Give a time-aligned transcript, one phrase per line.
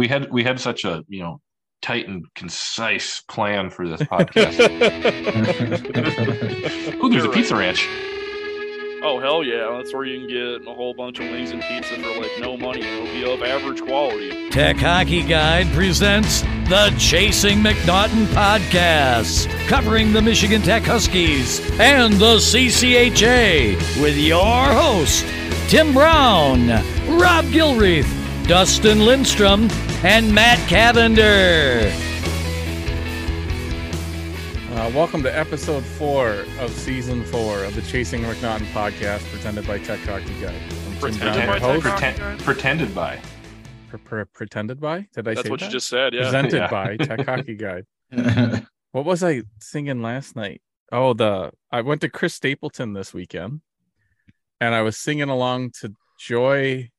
[0.00, 1.42] we had we had such a you know
[1.82, 4.58] tight and concise plan for this podcast.
[7.02, 7.86] oh, there's a pizza ranch.
[9.02, 9.76] Oh hell yeah!
[9.76, 12.56] That's where you can get a whole bunch of wings and pizza for like no
[12.56, 12.80] money.
[12.80, 14.48] It'll be of average quality.
[14.48, 16.40] Tech Hockey Guide presents
[16.70, 25.26] the Chasing McNaughton podcast, covering the Michigan Tech Huskies and the CCHA with your host
[25.68, 26.68] Tim Brown,
[27.18, 28.19] Rob Gilreath,
[28.50, 29.68] Dustin Lindstrom,
[30.02, 31.82] and Matt Cavender.
[34.74, 39.78] Uh, welcome to episode four of season four of the Chasing McNaughton podcast, presented by
[39.78, 40.60] Tech Hockey Guide.
[40.88, 41.82] I'm Pretended by host.
[41.86, 43.20] Pretend, pretended by.
[43.88, 45.06] Pre- pre- pretended by?
[45.14, 45.66] Did I That's say what that?
[45.66, 46.12] you just said.
[46.12, 46.22] Yeah.
[46.22, 46.70] Presented Yeah.
[46.70, 47.86] by Tech Hockey Guide.
[48.90, 50.60] What was I singing last night?
[50.90, 53.60] Oh, the I went to Chris Stapleton this weekend,
[54.60, 56.90] and I was singing along to "Joy."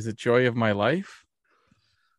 [0.00, 1.26] Is it "Joy of My Life"?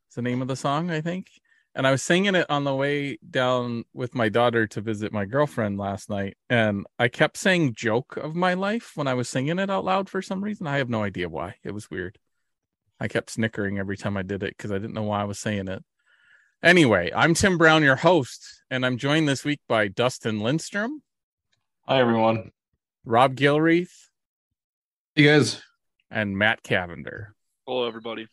[0.05, 1.31] It's the name of the song, I think.
[1.73, 5.25] And I was singing it on the way down with my daughter to visit my
[5.25, 9.57] girlfriend last night, and I kept saying "joke of my life" when I was singing
[9.57, 10.67] it out loud for some reason.
[10.67, 11.55] I have no idea why.
[11.63, 12.19] It was weird.
[12.99, 15.39] I kept snickering every time I did it because I didn't know why I was
[15.39, 15.83] saying it.
[16.61, 21.01] Anyway, I'm Tim Brown, your host, and I'm joined this week by Dustin Lindstrom,
[21.87, 22.51] Hi everyone.
[23.05, 24.09] Rob Gilreath,
[25.15, 25.63] You guys,
[26.11, 27.33] and Matt Cavender.
[27.67, 28.27] Hello, everybody.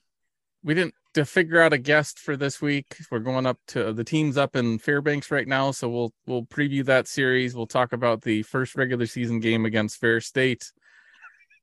[0.62, 2.96] We didn't to figure out a guest for this week.
[3.10, 6.82] We're going up to the team's up in Fairbanks right now, so we'll we'll preview
[6.86, 7.54] that series.
[7.54, 10.72] We'll talk about the first regular season game against Ferris State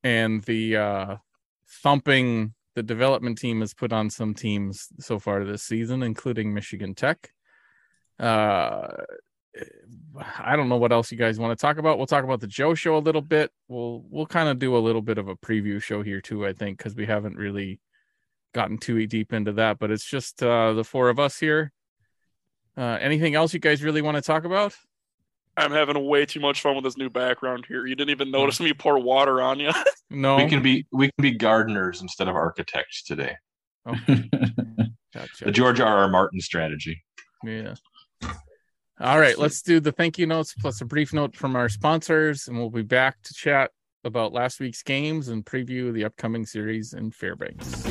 [0.04, 1.16] and the uh
[1.82, 6.94] thumping the development team has put on some teams so far this season, including Michigan
[6.94, 7.32] Tech.
[8.20, 8.90] Uh
[10.40, 11.98] I don't know what else you guys want to talk about.
[11.98, 13.52] We'll talk about the Joe show a little bit.
[13.68, 16.54] We'll we'll kind of do a little bit of a preview show here too, I
[16.54, 17.80] think, because we haven't really
[18.54, 19.80] gotten too deep into that.
[19.80, 21.72] But it's just uh, the four of us here.
[22.78, 24.76] Uh, anything else you guys really want to talk about?
[25.58, 27.86] I'm having way too much fun with this new background here.
[27.86, 29.72] You didn't even notice me pour water on you.
[30.12, 30.38] No.
[30.38, 33.36] We can be we can be gardeners instead of architects today.
[33.88, 33.96] Oh,
[35.14, 35.46] gotcha.
[35.46, 35.98] The George R.
[35.98, 36.08] R.
[36.08, 37.04] Martin strategy.
[37.44, 37.74] Yeah.
[38.98, 42.48] All right, let's do the thank you notes plus a brief note from our sponsors,
[42.48, 43.72] and we'll be back to chat
[44.06, 47.84] about last week's games and preview the upcoming series in Fairbanks.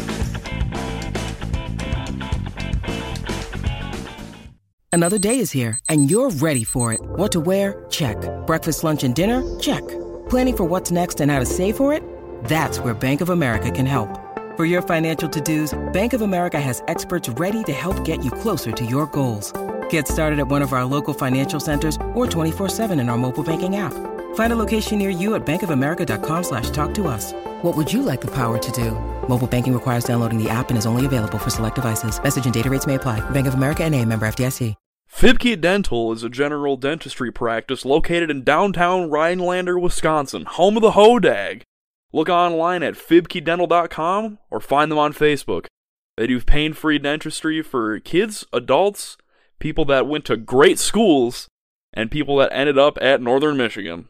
[4.93, 7.01] Another day is here, and you're ready for it.
[7.03, 7.85] What to wear?
[7.91, 8.17] Check.
[8.47, 9.43] Breakfast, lunch, and dinner?
[9.59, 9.87] Check.
[10.31, 12.03] Planning for what's next and how to save for it?
[12.45, 14.09] That's where Bank of America can help.
[14.57, 18.73] For your financial to-dos, Bank of America has experts ready to help get you closer
[18.73, 19.53] to your goals.
[19.91, 23.75] Get started at one of our local financial centers or 24-7 in our mobile banking
[23.75, 23.93] app.
[24.37, 27.33] Find a location near you at bankofamerica.com slash talk to us.
[27.63, 28.93] What would you like the power to do?
[29.29, 32.23] Mobile banking requires downloading the app and is only available for select devices.
[32.23, 33.19] Message and data rates may apply.
[33.31, 34.77] Bank of America and a member FDIC.
[35.15, 40.91] Fiebke Dental is a general dentistry practice located in downtown Rhinelander, Wisconsin, home of the
[40.91, 41.63] Hodag.
[42.13, 45.67] Look online at fiebkedental.com or find them on Facebook.
[46.17, 49.17] They do pain-free dentistry for kids, adults,
[49.59, 51.49] people that went to great schools,
[51.93, 54.09] and people that ended up at Northern Michigan.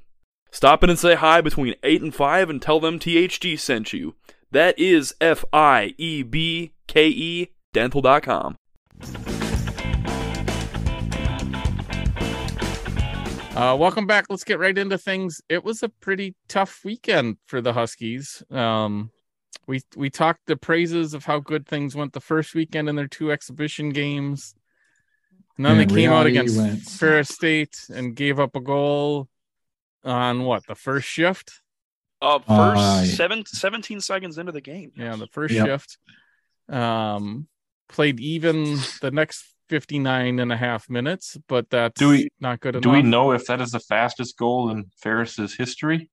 [0.51, 4.15] Stop in and say hi between 8 and 5 and tell them THG sent you.
[4.51, 8.57] That is F I E B K E dental.com.
[13.57, 14.27] Uh, welcome back.
[14.29, 15.41] Let's get right into things.
[15.49, 18.43] It was a pretty tough weekend for the Huskies.
[18.51, 19.11] Um,
[19.67, 23.07] we we talked the praises of how good things went the first weekend in their
[23.07, 24.55] two exhibition games.
[25.57, 29.29] And then they came out against went Ferris State and gave up a goal
[30.03, 31.61] on what the first shift.
[32.21, 34.93] Uh, first Uh, seven, 17 seconds into the game.
[34.97, 35.67] Yeah, the first Yep.
[35.67, 35.99] shift.
[36.69, 37.49] Um,
[37.89, 42.75] played even the next 59 and a half minutes, but that's Do we- not good
[42.77, 42.83] enough.
[42.83, 46.11] Do we know if that is the fastest goal in Ferris's history?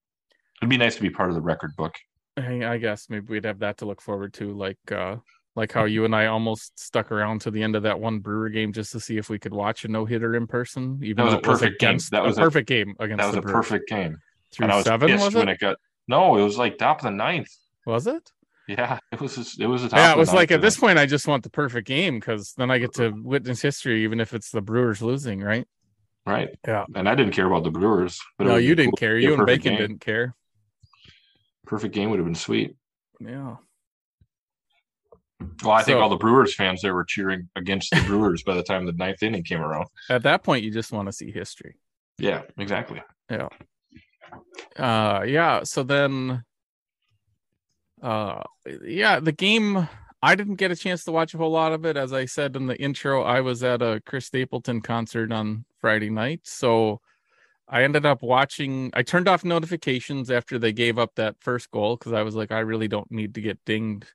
[0.61, 1.95] It'd be nice to be part of the record book.
[2.37, 5.17] I I guess maybe we'd have that to look forward to, like uh
[5.55, 8.49] like how you and I almost stuck around to the end of that one Brewer
[8.49, 10.99] game just to see if we could watch a no hitter in person.
[11.03, 11.89] Even That was a it was perfect game.
[11.89, 13.53] against That was a a- perfect game against That was a Brewers.
[13.55, 14.17] perfect game.
[14.53, 15.09] through and I was seven.
[15.09, 15.53] pissed Was when it?
[15.53, 15.77] it got
[16.07, 17.49] no, it was like top of the ninth.
[17.85, 18.31] Was it?
[18.67, 20.97] Yeah, it was just, it was a top Yeah, it was like at this point,
[20.99, 24.33] I just want the perfect game because then I get to witness history, even if
[24.33, 25.67] it's the Brewers losing, right?
[26.25, 26.49] right.
[26.67, 26.85] Yeah.
[26.95, 28.19] And I didn't care about the Brewers.
[28.37, 29.17] But no, you didn't cool care.
[29.17, 29.79] You and Bacon game.
[29.81, 30.35] didn't care.
[31.65, 32.75] Perfect game would have been sweet.
[33.19, 33.55] Yeah.
[35.63, 38.55] Well, I think So- all the Brewers fans there were cheering against the Brewers by
[38.55, 39.87] the time the ninth inning came around.
[40.09, 41.75] At that point, you just want to see history.
[42.17, 43.01] Yeah, exactly.
[43.29, 43.49] Yeah.
[44.77, 46.43] Uh yeah so then
[48.01, 48.41] uh
[48.83, 49.87] yeah the game
[50.23, 51.97] I didn't get a chance to watch a whole lot of it.
[51.97, 56.11] As I said in the intro, I was at a Chris Stapleton concert on Friday
[56.11, 56.41] night.
[56.43, 57.01] So
[57.67, 61.95] I ended up watching, I turned off notifications after they gave up that first goal
[61.97, 64.05] because I was like, I really don't need to get dinged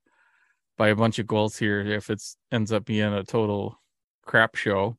[0.77, 3.81] by a bunch of goals here if it ends up being a total
[4.25, 4.97] crap show.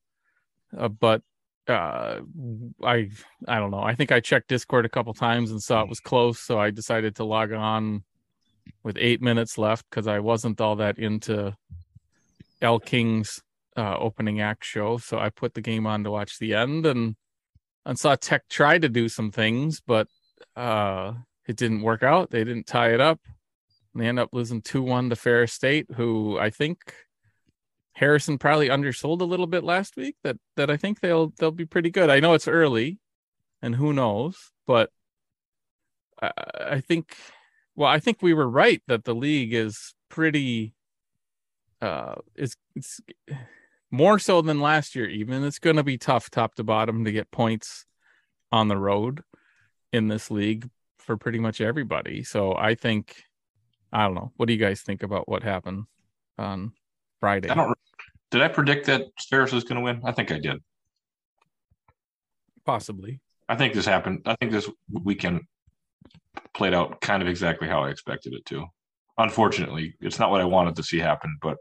[0.78, 1.22] Uh, but
[1.68, 2.22] uh,
[2.84, 3.10] I
[3.48, 3.82] I don't know.
[3.82, 6.72] I think I checked Discord a couple times and saw it was close, so I
[6.72, 8.04] decided to log on
[8.84, 11.56] with eight minutes left because I wasn't all that into
[12.62, 13.42] Elle King's
[13.76, 14.98] uh, opening act show.
[14.98, 17.16] So I put the game on to watch the end and
[17.86, 20.08] and saw Tech try to do some things, but
[20.56, 21.14] uh,
[21.48, 22.32] it didn't work out.
[22.32, 23.20] They didn't tie it up.
[23.94, 26.94] And they end up losing two one to Ferris State, who I think
[27.94, 30.16] Harrison probably undersold a little bit last week.
[30.24, 32.10] That that I think they'll they'll be pretty good.
[32.10, 33.00] I know it's early,
[33.62, 34.92] and who knows, but
[36.22, 36.31] I,
[36.72, 37.16] I think
[37.75, 40.74] well, I think we were right that the league is pretty
[41.81, 43.00] uh is it's
[43.92, 47.12] more so than last year even it's going to be tough top to bottom to
[47.12, 47.86] get points
[48.51, 49.24] on the road
[49.94, 53.24] in this league for pretty much everybody so i think
[53.92, 55.86] i don't know what do you guys think about what happened
[56.38, 56.72] on
[57.19, 57.78] friday I don't.
[58.30, 60.01] Did I predict that Ferris is going to win?
[60.04, 60.62] I think I did.
[62.66, 64.24] possibly I think this happened.
[64.25, 65.42] I think this weekend
[66.54, 68.66] played out kind of exactly how I expected it to.
[69.18, 71.57] Unfortunately, it's not what I wanted to see happen, but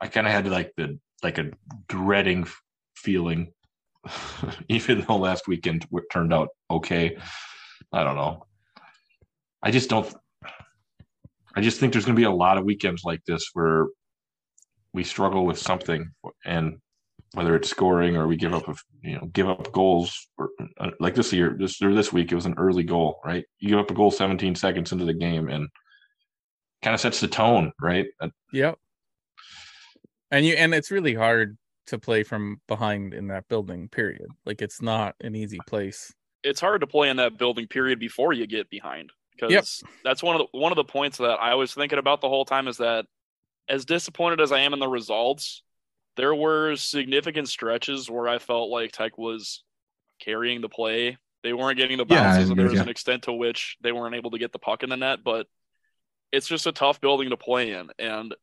[0.00, 1.50] I kind of had like the like a
[1.88, 2.46] dreading
[2.94, 3.52] feeling,
[4.68, 7.16] even though last weekend turned out okay.
[7.92, 8.46] I don't know.
[9.62, 10.14] I just don't.
[11.56, 13.86] I just think there's going to be a lot of weekends like this where
[14.92, 16.10] we struggle with something,
[16.44, 16.78] and
[17.32, 20.28] whether it's scoring or we give up, a, you know, give up goals.
[20.38, 23.44] Or, uh, like this year, this or this week, it was an early goal, right?
[23.58, 25.68] You give up a goal 17 seconds into the game, and
[26.82, 28.06] kind of sets the tone, right?
[28.20, 28.78] Uh, Yep.
[30.30, 31.56] And you and it's really hard
[31.86, 34.26] to play from behind in that building, period.
[34.44, 36.12] Like it's not an easy place.
[36.42, 39.64] it's hard to play in that building period before you get behind because Yep.
[40.04, 42.44] that's one of the one of the points that I was thinking about the whole
[42.44, 43.06] time is that
[43.68, 45.62] as disappointed as I am in the results,
[46.16, 49.62] there were significant stretches where I felt like Tech was
[50.20, 51.18] carrying the play.
[51.42, 52.82] They weren't getting the Yeah, bounces, and there was you.
[52.82, 55.20] an extent to which they weren't able to get the puck in the net.
[55.24, 55.46] But
[56.32, 57.90] it's just a tough building to play in.
[57.98, 58.34] And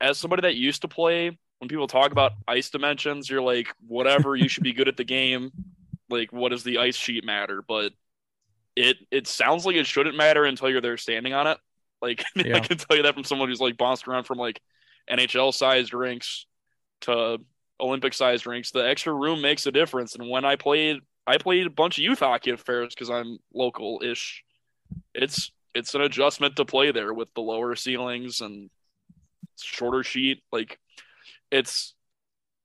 [0.00, 4.36] as somebody that used to play, when people talk about ice dimensions, you're like, whatever,
[4.36, 5.52] you should be good at the game.
[6.10, 7.62] Like, what does the ice sheet matter?
[7.66, 7.92] But
[8.76, 11.58] it it sounds like it shouldn't matter until you're there standing on it.
[12.00, 12.60] Like I Yeah.
[12.60, 14.60] can tell you that from someone who's like bounced around from like
[15.10, 16.46] NHL sized rinks
[17.02, 17.38] to
[17.80, 18.70] Olympic sized rinks.
[18.70, 20.14] The extra room makes a difference.
[20.14, 23.38] And when I played, I played a bunch of youth hockey at Ferris because I'm
[23.52, 24.44] local ish.
[25.14, 28.70] It's it's an adjustment to play there with the lower ceilings and
[29.60, 30.42] shorter sheet.
[30.52, 30.78] Like
[31.50, 31.94] it's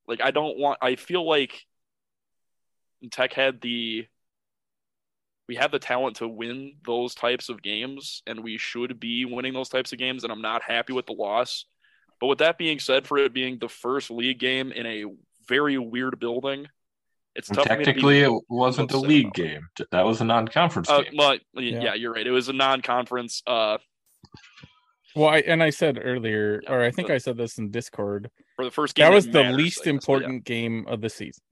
[0.07, 0.79] like I don't want.
[0.81, 1.65] I feel like
[3.11, 4.07] Tech had the
[5.47, 9.53] we have the talent to win those types of games, and we should be winning
[9.53, 10.23] those types of games.
[10.23, 11.65] And I'm not happy with the loss.
[12.19, 15.05] But with that being said, for it being the first league game in a
[15.47, 16.67] very weird building,
[17.35, 17.63] it's tough.
[17.67, 19.43] for to technically, it wasn't a league about it.
[19.49, 19.67] game.
[19.91, 21.13] That was a non-conference Uh, game.
[21.15, 21.83] well, Yeah.
[21.83, 21.93] yeah.
[21.93, 22.25] you're right.
[22.25, 23.43] It was a non-conference.
[23.45, 23.77] Uh,
[25.15, 27.71] Well, I, and I said earlier, Yeah, or I think but- I said this in
[27.71, 28.29] Discord.
[28.55, 29.93] for the first game, That was the matters, least I guess, but yeah.
[29.93, 31.43] important game of the season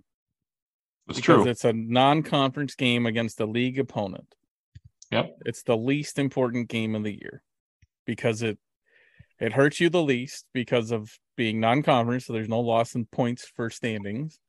[1.08, 1.48] It's because true.
[1.48, 4.34] it's a non-conference game against a league opponent.
[5.12, 5.38] Yep.
[5.46, 7.44] It's the least important game of the year
[8.06, 8.58] because it
[9.40, 13.46] it hurts you the least because of being non-conference, so there's no loss in points
[13.46, 14.40] for standings.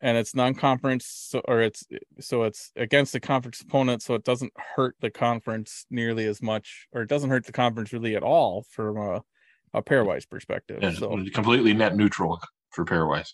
[0.00, 1.84] And it's non-conference, so, or it's
[2.20, 6.86] so it's against the conference opponent, so it doesn't hurt the conference nearly as much,
[6.92, 9.22] or it doesn't hurt the conference really at all from a,
[9.74, 10.78] a pairwise perspective.
[10.80, 12.38] Yeah, so completely net neutral
[12.70, 13.32] for pairwise.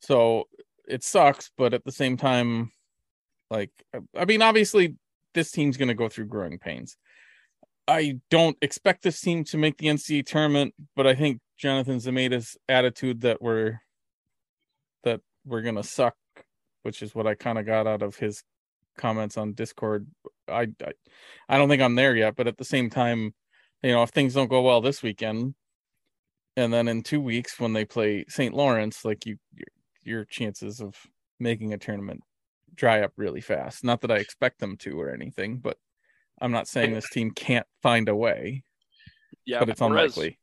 [0.00, 0.48] So
[0.88, 2.72] it sucks, but at the same time,
[3.50, 3.70] like
[4.16, 4.96] I mean, obviously
[5.34, 6.96] this team's gonna go through growing pains.
[7.86, 12.56] I don't expect this team to make the NCAA tournament, but I think Jonathan Zemaitis'
[12.68, 13.80] attitude that we're
[15.04, 16.16] that we're gonna suck,
[16.82, 18.42] which is what I kind of got out of his
[18.96, 20.06] comments on Discord.
[20.48, 20.92] I, I
[21.48, 23.34] I don't think I'm there yet, but at the same time,
[23.82, 25.54] you know, if things don't go well this weekend,
[26.56, 28.54] and then in two weeks when they play St.
[28.54, 29.38] Lawrence, like you,
[30.10, 30.96] your, chances of
[31.38, 32.22] making a tournament
[32.74, 33.84] dry up really fast.
[33.84, 35.78] Not that I expect them to or anything, but
[36.40, 38.64] I'm not saying this team can't find a way,
[39.44, 40.38] yeah, but it's whereas- unlikely.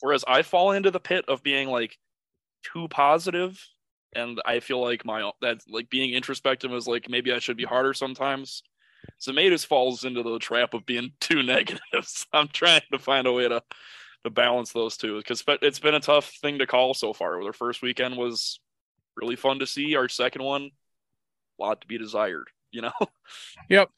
[0.00, 1.96] Whereas I fall into the pit of being like
[2.72, 3.64] too positive,
[4.14, 7.64] and I feel like my that like being introspective is like maybe I should be
[7.64, 8.62] harder sometimes.
[9.20, 12.04] Zemaitis falls into the trap of being too negative.
[12.04, 13.62] So I'm trying to find a way to
[14.24, 17.42] to balance those two because it's been a tough thing to call so far.
[17.42, 18.60] Their first weekend was
[19.16, 19.96] really fun to see.
[19.96, 20.70] Our second one,
[21.58, 22.48] a lot to be desired.
[22.70, 22.92] You know.
[23.68, 23.90] Yep.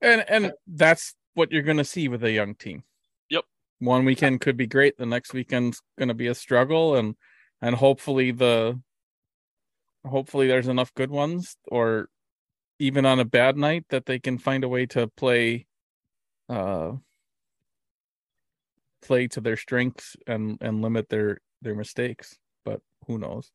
[0.00, 2.82] And and that's what you're going to see with a young team.
[3.30, 3.44] Yep.
[3.78, 4.98] One weekend could be great.
[4.98, 7.14] The next weekend's going to be a struggle, and
[7.60, 8.80] and hopefully the
[10.04, 12.08] hopefully there's enough good ones, or
[12.78, 15.66] even on a bad night that they can find a way to play,
[16.48, 16.92] uh,
[19.02, 22.36] play to their strengths and and limit their their mistakes.
[22.64, 23.52] But who knows?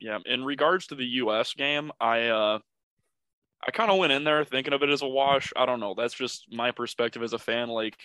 [0.00, 0.18] Yeah.
[0.26, 1.54] In regards to the U.S.
[1.54, 2.58] game, I uh
[3.66, 5.52] I kind of went in there thinking of it as a wash.
[5.56, 5.94] I don't know.
[5.96, 7.68] That's just my perspective as a fan.
[7.68, 7.96] Like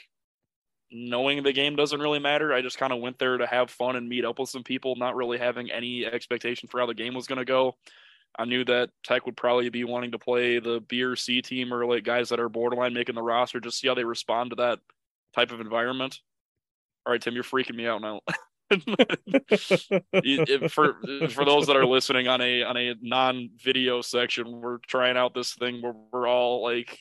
[0.92, 2.54] knowing the game doesn't really matter.
[2.54, 4.96] I just kind of went there to have fun and meet up with some people,
[4.96, 7.76] not really having any expectation for how the game was going to go.
[8.38, 11.74] I knew that Tech would probably be wanting to play the B or C team
[11.74, 14.56] or like guys that are borderline making the roster, just see how they respond to
[14.56, 14.80] that
[15.36, 16.20] type of environment.
[17.06, 18.22] All right, Tim, you're freaking me out now.
[20.70, 20.98] for
[21.30, 25.34] for those that are listening on a on a non video section, we're trying out
[25.34, 27.00] this thing where we're all like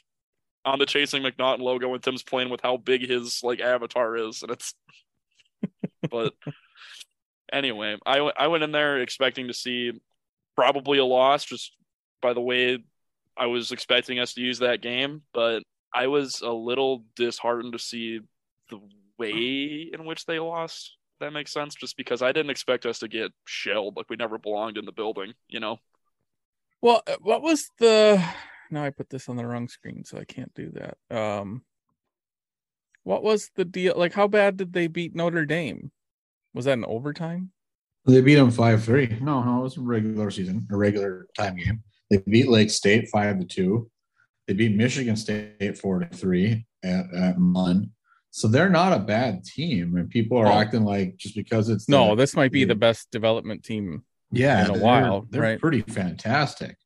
[0.64, 4.42] on the chasing McNaughton logo, and Tim's playing with how big his like avatar is,
[4.42, 4.74] and it's.
[6.10, 6.34] but
[7.52, 9.92] anyway, I I went in there expecting to see
[10.56, 11.72] probably a loss, just
[12.20, 12.78] by the way
[13.36, 15.62] I was expecting us to use that game, but
[15.94, 18.20] I was a little disheartened to see
[18.70, 18.80] the
[19.18, 21.74] way in which they lost that makes sense.
[21.74, 24.92] Just because I didn't expect us to get shelled, like we never belonged in the
[24.92, 25.78] building, you know.
[26.80, 28.22] Well, uh, what was the?
[28.70, 31.16] Now I put this on the wrong screen, so I can't do that.
[31.16, 31.62] Um,
[33.04, 33.94] what was the deal?
[33.96, 35.90] Like, how bad did they beat Notre Dame?
[36.54, 37.50] Was that an overtime?
[38.04, 39.18] They beat them five three.
[39.20, 41.82] No, no, it was a regular season, a regular time game.
[42.10, 43.90] They beat Lake State five to two.
[44.46, 47.90] They beat Michigan State four to three at, at Munn.
[48.34, 50.52] So they're not a bad team, and people are oh.
[50.52, 54.04] acting like just because it's no, the, this might be the best development team.
[54.30, 55.60] Yeah, in a while, they're right?
[55.60, 56.76] Pretty fantastic.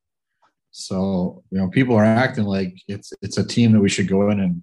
[0.73, 4.29] So you know, people are acting like it's it's a team that we should go
[4.31, 4.63] in and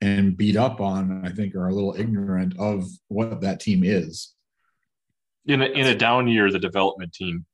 [0.00, 1.22] and beat up on.
[1.22, 4.32] I think are a little ignorant of what that team is.
[5.44, 7.44] In a, in a down year, the development team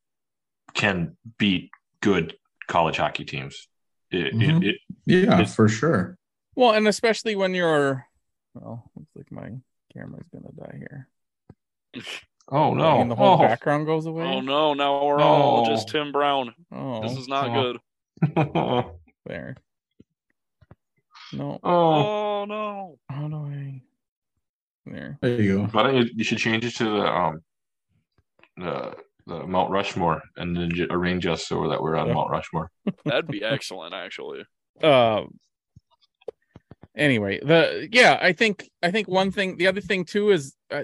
[0.75, 1.71] can beat
[2.01, 2.37] good
[2.69, 3.67] college hockey teams.
[4.13, 4.63] It, mm-hmm.
[4.63, 6.17] it, it, yeah, for sure.
[6.55, 8.07] Well, and especially when you're
[8.61, 9.51] well, looks like my
[9.93, 11.09] camera's gonna die here.
[12.51, 13.01] Oh no!
[13.01, 13.39] And the whole oh.
[13.39, 14.25] background goes away.
[14.25, 14.75] Oh no!
[14.75, 16.55] Now we're all just Tim Brown.
[16.73, 17.79] Oh, this is not oh.
[18.23, 18.91] good.
[19.27, 19.57] there.
[21.33, 21.61] No.
[21.63, 21.71] Oh.
[21.73, 22.99] oh no!
[23.11, 23.83] How do I?
[24.87, 25.19] There.
[25.21, 25.65] There you go.
[25.67, 26.11] Why don't you?
[26.15, 27.43] You should change it to the um
[28.57, 28.95] the
[29.27, 32.15] the Mount Rushmore and then arrange us so that we're on yeah.
[32.15, 32.71] Mount Rushmore.
[33.05, 34.45] That'd be excellent, actually.
[34.83, 35.39] Um
[36.99, 40.83] anyway the yeah i think i think one thing the other thing too is uh,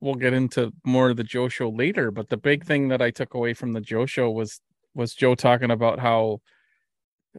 [0.00, 3.10] we'll get into more of the joe show later but the big thing that i
[3.10, 4.60] took away from the joe show was
[4.94, 6.40] was joe talking about how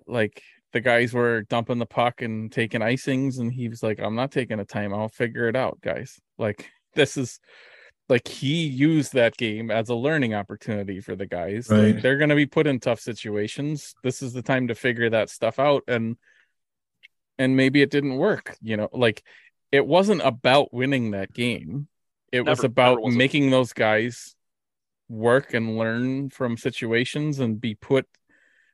[0.07, 0.41] like
[0.73, 4.31] the guys were dumping the puck and taking icings and he was like i'm not
[4.31, 6.19] taking a time i'll figure it out guys.
[6.37, 7.39] Like this is
[8.09, 11.69] like he used that game as a learning opportunity for the guys.
[11.69, 11.95] Right.
[11.95, 13.95] like, they're going to be put in tough situations.
[14.03, 16.17] This is the time to figure that stuff out and
[17.41, 19.23] and maybe it didn't work you know like
[19.71, 21.87] it wasn't about winning that game.
[22.31, 24.35] It never, was about making those guys
[25.09, 28.07] work and learn from situations and be put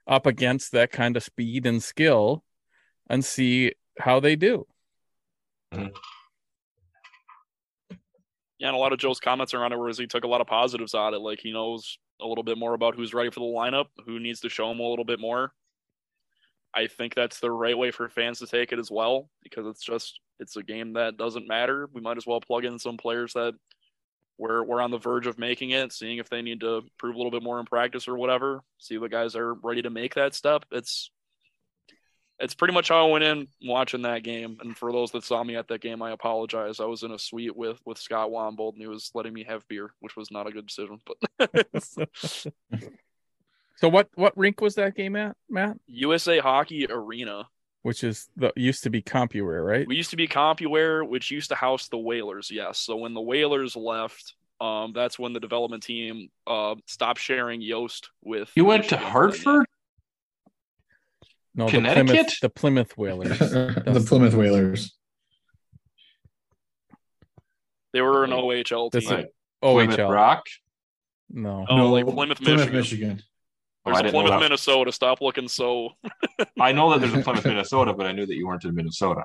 [0.08, 2.44] up against that kind of speed and skill
[3.10, 4.66] and see how they do.
[5.74, 5.88] Mm-hmm.
[8.58, 10.48] yeah and a lot of joe's comments around it was he took a lot of
[10.48, 13.42] positives out of it like he knows a little bit more about who's ready for
[13.42, 15.52] the lineup who needs to show him a little bit more
[16.78, 19.84] I think that's the right way for fans to take it as well because it's
[19.84, 21.90] just it's a game that doesn't matter.
[21.92, 23.56] We might as well plug in some players that
[24.38, 27.18] we're we're on the verge of making it, seeing if they need to prove a
[27.18, 28.62] little bit more in practice or whatever.
[28.78, 30.66] See what guys are ready to make that step.
[30.72, 31.10] It's
[32.38, 34.58] it's pretty much how I went in watching that game.
[34.62, 36.80] And for those that saw me at that game, I apologize.
[36.80, 39.68] I was in a suite with with Scott Wombold and he was letting me have
[39.68, 41.00] beer, which was not a good decision.
[41.40, 41.66] But
[43.78, 45.78] So what what rink was that game at, Matt?
[45.86, 47.48] USA Hockey Arena,
[47.84, 49.88] which is the used to be Compuware, right?
[49.88, 52.50] We used to be Compuware, which used to house the Whalers.
[52.52, 52.80] Yes.
[52.80, 58.10] So when the Whalers left, um, that's when the development team uh stopped sharing Yost
[58.24, 58.52] with.
[58.56, 59.68] You went to Hartford.
[61.54, 62.34] No, Connecticut.
[62.42, 63.40] The Plymouth, the Plymouth Whalers.
[63.40, 64.96] the Plymouth Whalers.
[67.94, 69.10] They were an OHL team.
[69.10, 69.32] Like
[69.64, 70.44] OHL Plymouth Rock.
[71.30, 71.66] No.
[71.70, 73.22] Oh, no, like Plymouth, Plymouth, Michigan.
[73.88, 74.16] Michigan.
[74.16, 74.42] Oh, There's I a Plymouth.
[74.42, 74.92] Minnesota.
[74.92, 75.90] Stop looking so.
[76.60, 79.24] I know that there's a Plymouth, Minnesota, but I knew that you weren't in Minnesota.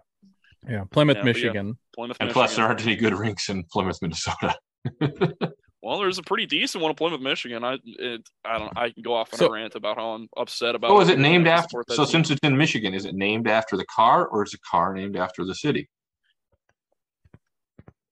[0.68, 1.32] Yeah, Plymouth, Yeah, but yeah.
[1.32, 1.78] Michigan.
[1.94, 4.56] Plymouth, And plus, there aren't any good rinks in Plymouth, Minnesota.
[5.84, 7.64] Well, there's a pretty decent one in Plymouth, Michigan.
[7.64, 8.72] I it, I don't.
[8.78, 10.92] I can go off on So- a rant about how I'm upset about.
[10.92, 11.82] Oh, is it named after?
[11.88, 12.06] So team.
[12.06, 15.16] since it's in Michigan, is it named after the car, or is the car named
[15.16, 15.90] after the city?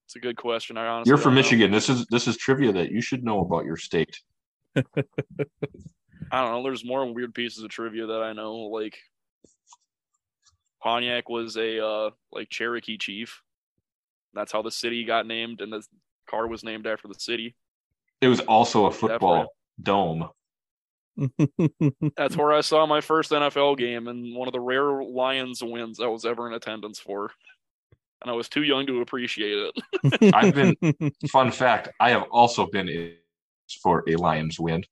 [0.04, 0.76] it's a good question.
[0.76, 1.40] I honestly You're from don't know.
[1.42, 1.70] Michigan.
[1.70, 4.18] This is this is trivia that you should know about your state.
[6.30, 6.62] I don't know.
[6.62, 8.54] There's more weird pieces of trivia that I know.
[8.54, 8.96] Like
[10.82, 13.42] Pontiac was a uh like Cherokee chief.
[14.34, 15.82] That's how the city got named, and the
[16.28, 17.56] car was named after the city.
[18.20, 19.46] It was also a football right.
[19.82, 20.28] dome.
[22.16, 26.00] That's where I saw my first NFL game and one of the rare Lions wins
[26.00, 27.32] I was ever in attendance for.
[28.22, 30.34] And I was too young to appreciate it.
[30.34, 33.14] I've been- Fun fact: I have also been in
[33.82, 34.84] for a Lions win.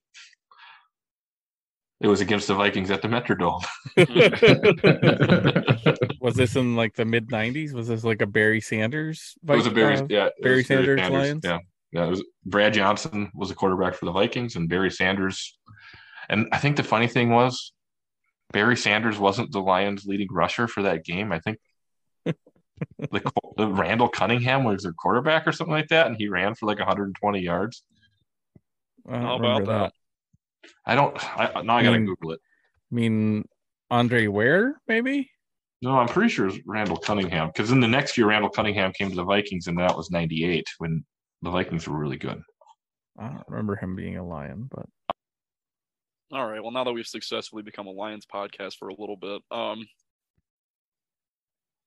[2.01, 3.65] It was against the Vikings at the Metrodome.
[6.21, 7.73] was this in like the mid '90s?
[7.73, 9.35] Was this like a Barry Sanders?
[9.43, 11.41] was a Barry, uh, yeah, it Barry Sanders Lions?
[11.45, 11.59] Yeah,
[11.91, 12.07] yeah.
[12.07, 15.59] It was Brad Johnson was the quarterback for the Vikings, and Barry Sanders.
[16.29, 17.73] And I think the funny thing was,
[18.53, 21.33] Barry Sanders wasn't the Lions' leading rusher for that game.
[21.33, 21.59] I think
[22.25, 26.67] the, the Randall Cunningham was their quarterback or something like that, and he ran for
[26.67, 27.83] like 120 yards.
[29.09, 29.93] How about remember that?
[30.87, 31.17] I don't.
[31.39, 32.07] I, now I gotta Hmm.
[32.07, 32.41] Google it.
[32.91, 33.45] I mean,
[33.91, 35.31] Andre Ware, maybe.
[35.81, 39.11] No, I'm pretty sure it's Randall Cunningham because in the next year, Randall Cunningham came
[39.11, 41.05] to the Vikings, and that was '98 when
[41.43, 42.43] the Vikings were really good.
[43.19, 44.87] I don't remember him being a Lion, but
[46.33, 46.63] All right.
[46.63, 49.87] Well, now that we've successfully become a Lions podcast for a little bit, um,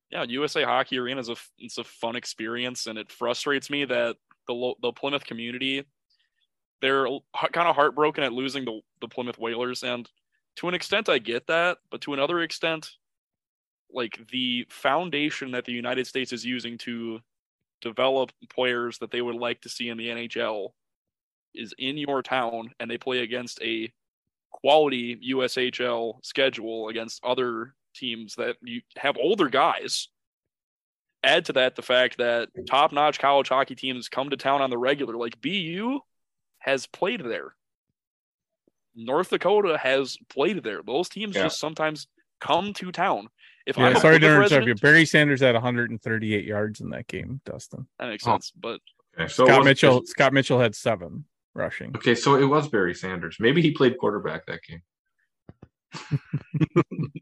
[0.09, 4.15] yeah, USA Hockey Arena is a it's a fun experience, and it frustrates me that
[4.47, 5.85] the the Plymouth community
[6.81, 7.05] they're
[7.51, 10.09] kind of heartbroken at losing the the Plymouth Whalers, and
[10.57, 12.89] to an extent, I get that, but to another extent,
[13.93, 17.19] like the foundation that the United States is using to
[17.81, 20.69] develop players that they would like to see in the NHL
[21.53, 23.91] is in your town, and they play against a
[24.51, 30.07] quality USHL schedule against other teams that you have older guys.
[31.23, 34.69] Add to that the fact that top notch college hockey teams come to town on
[34.69, 35.15] the regular.
[35.15, 35.99] Like BU
[36.61, 37.53] has played there.
[38.95, 40.81] North Dakota has played there.
[40.85, 41.43] Those teams Yeah.
[41.43, 42.07] just sometimes
[42.39, 43.29] come to town.
[43.65, 43.87] If yeah.
[43.89, 44.75] I'm Sorry to interrupt you.
[44.75, 47.41] Barry Sanders had 138 yards in that game.
[47.45, 48.31] Dustin that makes Oh.
[48.33, 48.51] sense.
[48.51, 48.81] But
[49.17, 50.05] Okay, so Scott was- Mitchell.
[50.05, 51.95] Scott Mitchell had seven rushing.
[51.95, 53.37] Okay, so it was Barry Sanders.
[53.39, 54.81] Maybe he played quarterback that game.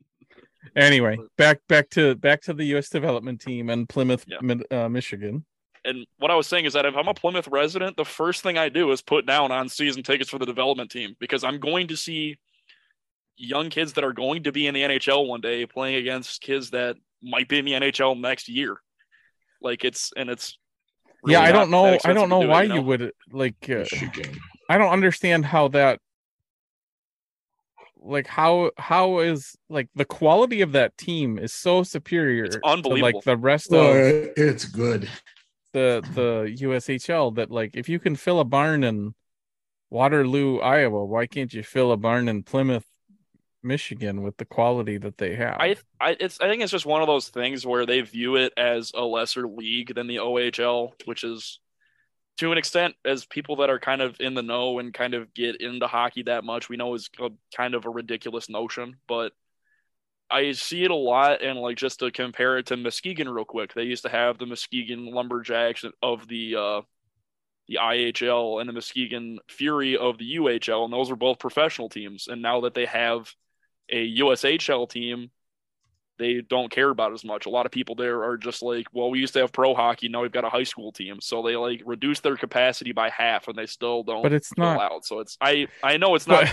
[0.75, 2.89] Anyway, back back to back to the U.S.
[2.89, 4.37] development team and Plymouth, Yeah.
[4.69, 5.43] Uh, Michigan.
[5.89, 8.57] And what I was saying is that if I'm a Plymouth resident, the first thing
[8.57, 11.87] I do is put down on season tickets for the development team because I'm going
[11.87, 12.37] to see
[13.37, 16.69] young kids that are going to be in the NHL one day playing against kids
[16.71, 18.77] that might be in the NHL next year.
[19.61, 20.57] Like it's and it's
[21.25, 21.97] yeah, I don't know.
[22.05, 22.75] I don't know do it, why know?
[22.75, 23.69] you would like.
[23.69, 23.83] Uh,
[24.69, 25.99] I don't understand how that.
[28.01, 32.65] Like how how is like the quality of that team is so superior It's to
[32.65, 33.17] unbelievable.
[33.17, 35.09] like the rest of it- it's good.
[35.73, 39.13] The the USHL that like if you can fill a barn in
[39.89, 42.85] Waterloo, Iowa, why can't you fill a barn in Plymouth,
[43.63, 45.57] Michigan with the quality that they have?
[45.59, 48.53] I I it's I think it's just one of those things where they view it
[48.57, 51.59] as a lesser league than the OHL, which is
[52.37, 55.33] to an extent as people that are kind of in the know and kind of
[55.33, 57.09] get into hockey that much, we know is
[57.53, 59.33] kind of a ridiculous notion, but
[60.31, 63.73] I see it a lot and like just to compare it to Muskegon real quick.
[63.73, 66.81] They used to have the Muskegon Lumberjacks of the uh
[67.67, 72.27] the IHL and the Muskegon Fury of the UHL, and those were both professional teams.
[72.27, 73.31] And now that they have
[73.89, 75.29] a USHL team,
[76.17, 77.45] they don't care about as much.
[77.45, 80.09] A lot of people there are just like, well, we used to have pro hockey,
[80.09, 83.47] now we've got a high school team, so they like reduce their capacity by half,
[83.47, 84.23] and they still don't.
[84.23, 84.81] but it's not.
[84.81, 85.05] out.
[85.05, 86.51] So it's I I know it's not,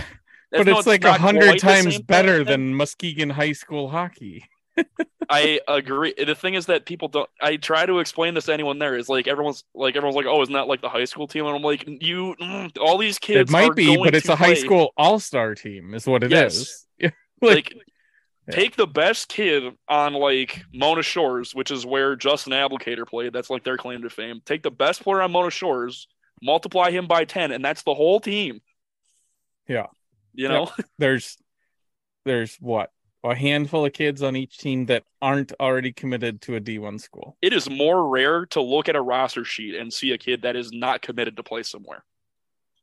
[0.51, 2.45] But, it's like a hundred times better thing.
[2.45, 4.45] than Muskegon high school hockey.
[5.29, 6.13] I agree.
[6.17, 7.29] The thing is that people don't.
[7.41, 8.95] I try to explain this to anyone there.
[8.95, 11.45] Is like everyone's like everyone's like, oh, isn't that like the high school team?
[11.45, 13.49] And I'm like, you, mm, all these kids.
[13.49, 16.85] it might be, but it's a high school all star team, is what it is.
[16.99, 17.11] Yes.
[17.41, 17.73] like, like
[18.51, 23.33] take the best kid on like Mona Shores, which is where Justin Abdelkader played.
[23.33, 24.41] That's like their claim to fame.
[24.45, 26.07] Take the best player on Mona Shores,
[26.41, 28.61] multiply him by ten, and that's the whole team.
[29.67, 29.87] Yeah.
[30.37, 31.35] You know, there's
[32.25, 32.91] there's what
[33.23, 37.35] a handful of kids on each team that aren't already committed to a D1 school.
[37.41, 40.55] it is more rare to look at a roster sheet and see a kid that
[40.55, 42.05] is not committed to play somewhere.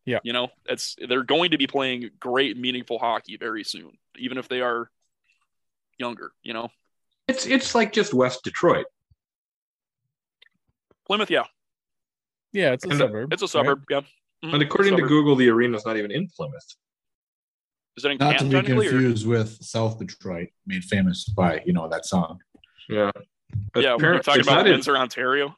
[0.05, 0.19] Yeah.
[0.25, 4.49] You know, it's they're going to be playing great, meaningful hockey very soon, even if
[4.49, 4.91] they are
[5.99, 6.33] younger.
[6.43, 6.69] You know,
[7.29, 8.87] It's it's like just West Detroit.
[11.07, 11.45] Plymouth, yeah,
[12.53, 13.33] Yeah, it's a And, uh, suburb.
[13.33, 13.51] it's a right?
[13.51, 13.85] suburb.
[13.91, 14.01] Yeah,
[14.45, 15.03] Mhm, And according to.
[15.07, 16.67] Google, the arena's not even in Plymouth.
[17.97, 18.87] Is it in Not to be technically?
[18.89, 22.39] or- confused with South Detroit, made famous by you know that song.
[22.89, 23.11] Yeah.
[23.77, 25.55] Yeah, we're talking it's about not in- Windsor, Ontario.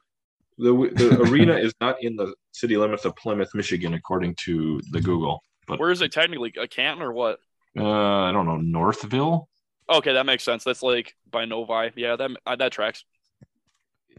[0.59, 5.01] the the arena is not in the city limits of Plymouth, Michigan, according to the
[5.01, 5.43] Google.
[5.67, 6.53] But Where is it technically?
[6.59, 7.39] A Canton or what?
[7.77, 9.49] uh, I don't know Northville.
[9.89, 10.63] Okay, that makes sense.
[10.63, 11.91] That's like by Novi.
[11.95, 13.03] Yeah, that uh, that tracks.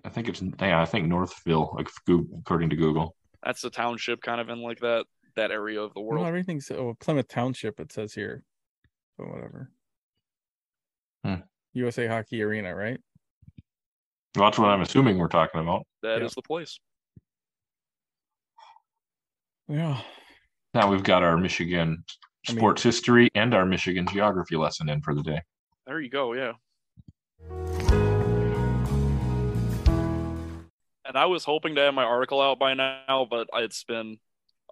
[0.05, 0.81] I think it's yeah.
[0.81, 3.15] I think Northville, like Goo- according to Google.
[3.45, 5.05] That's the township kind of in like that
[5.39, 6.27] that area of the Well, world.
[6.27, 7.81] everything's oh, Plymouth Township.
[7.81, 8.43] It says here,
[9.17, 9.71] but whatever.
[11.25, 11.35] Hmm.
[11.75, 13.01] USA Hockey Arena, right?
[14.37, 15.87] Well, that's what I'm assuming we're talking about.
[16.03, 16.35] That is Yeah.
[16.37, 16.79] the place.
[19.69, 20.01] Yeah.
[20.75, 22.05] Now we've got our Michigan
[22.49, 25.41] I mean- sports history and our Michigan geography lesson in for the day.
[25.87, 26.33] There you go.
[26.35, 26.53] Yeah.
[31.05, 34.19] And I was hoping to have my article out by now, but it's been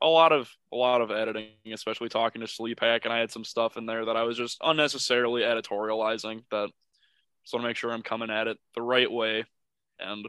[0.02, 3.30] a lot of a lot of editing, especially talking to Sleep Hack, and I had
[3.30, 6.42] some stuff in there that I was just unnecessarily editorializing.
[6.50, 6.70] That
[7.44, 9.44] just want to make sure I'm coming at it the right way,
[9.98, 10.26] and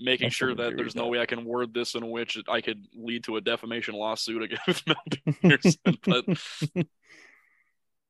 [0.00, 1.08] making I sure that there's with no that.
[1.10, 4.86] way I can word this in which I could lead to a defamation lawsuit against
[4.88, 4.96] Mel
[5.42, 5.78] Pearson.
[6.04, 6.24] but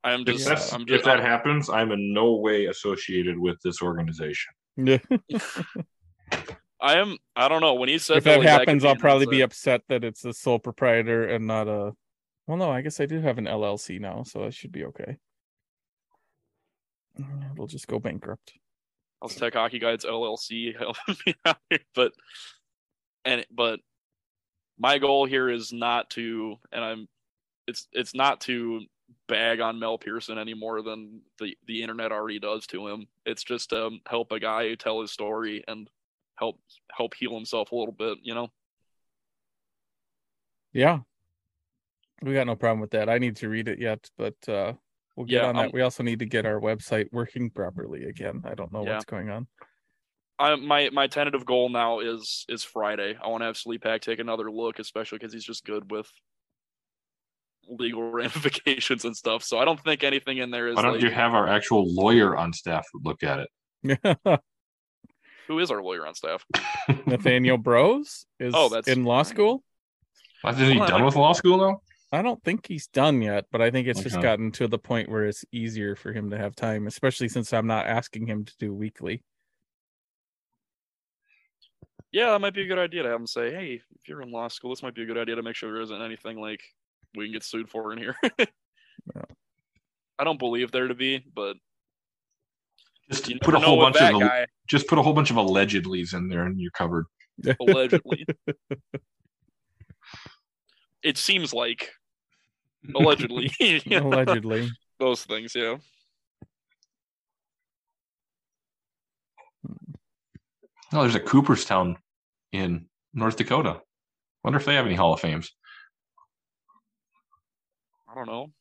[0.02, 3.60] I'm If, just, that's- I'm if just, that happens, I'm in no way associated with
[3.62, 4.52] this organization.
[4.76, 4.98] Yeah.
[6.84, 7.16] I am.
[7.34, 9.80] I don't know when he said if that could happens, I'll probably be upset.
[9.88, 11.92] that it's the sole proprietor and not a.
[12.46, 15.16] Well, no, I guess I do have an LLC now, so I should be okay.
[17.18, 18.52] Uh, It'll just go bankrupt.
[19.22, 21.78] How's Tech Hockey Guides LLC helping me out here?
[21.94, 22.12] But
[23.24, 23.80] and but
[24.78, 27.08] my goal here is not to, and I'm,
[27.66, 28.82] it's it's not to
[29.26, 33.06] bag on Mel Pearson any more than the the internet already does to him.
[33.24, 35.88] It's just to help a guy tell his story and
[36.36, 36.58] help
[36.90, 38.18] help heal himself a little bit.
[38.22, 38.48] You know.
[40.72, 41.00] Yeah.
[42.22, 43.08] We got no problem with that.
[43.08, 44.72] I need to read it yet, but uh
[45.16, 45.74] we'll get Yeah, on I'm- that.
[45.74, 48.42] We also need to get our website working properly again.
[48.44, 48.94] I don't know Yeah.
[48.94, 49.46] what's going on.
[50.38, 53.16] I my my tentative goal now is is Friday.
[53.22, 56.10] I want to have Sleep Hack take another look, especially because he's just good with
[57.68, 59.44] legal ramifications and stuff.
[59.44, 61.84] So I don't think anything in there is Why don't like, you have our actual
[61.94, 63.46] lawyer on staff look at
[63.84, 64.00] it?
[65.46, 66.44] who is our lawyer on staff.
[67.06, 69.62] Nathaniel Bros is Oh, that's- in law school.
[70.46, 71.80] Isn't he Hold on, done I- with law school now?
[72.12, 75.08] I don't think he's done yet, but I think it's just gotten to the point
[75.08, 78.52] where it's easier for him to have time, especially since I'm not asking him to
[78.60, 79.22] do weekly.
[82.12, 84.30] Yeah, that might be a good idea to have him say, "Hey, if you're in
[84.30, 86.62] law school, this might be a good idea to make sure there isn't anything like
[87.16, 88.14] we can get sued for in here."
[90.16, 91.56] I don't believe there to be, but
[93.10, 96.14] Just you put a whole bunch of guy just put a whole bunch of allegedlys
[96.14, 97.06] in there, and you're covered.
[97.60, 98.24] allegedly.
[101.02, 101.90] it seems like
[102.94, 103.50] allegedly,
[103.90, 104.70] Allegedly.
[104.98, 105.54] those things.
[105.54, 105.76] Yeah.
[110.92, 111.96] Oh, there's a Cooperstown
[112.52, 113.80] in North Dakota.
[114.44, 115.50] Wonder if they have any Hall of Fames.
[118.08, 118.52] I don't know.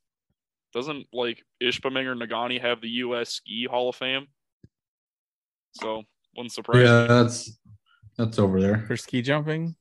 [0.74, 3.30] Doesn't like Ishpeming or Negaunee have the U.S.
[3.30, 4.28] Ski Hall of Fame?
[5.74, 6.04] So
[6.36, 7.08] wouldn't surprise Yeah, me.
[7.08, 7.60] that's
[8.18, 8.84] that's over there.
[8.88, 9.76] For ski jumping.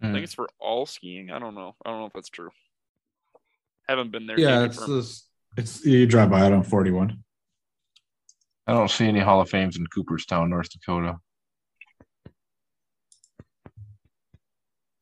[0.00, 1.30] I think it's for all skiing.
[1.30, 1.76] I don't know.
[1.84, 2.50] I don't know if that's true.
[3.88, 4.38] Haven't been there.
[4.38, 5.28] Yeah, it's this.
[5.56, 7.22] It's you drive by it on forty one.
[8.66, 11.18] I don't see any Hall of Fames in Cooperstown, North Dakota.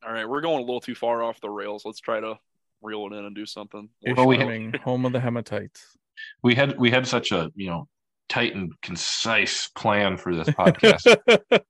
[0.04, 1.84] All right, we're going a little too far off the rails.
[1.84, 2.38] Let's try to
[2.82, 3.88] reel it in and do something.
[4.16, 5.80] Well, we- Ishpeming, home of the hematites.
[6.42, 7.88] We had we had such a you know
[8.28, 11.06] tight and concise plan for this podcast.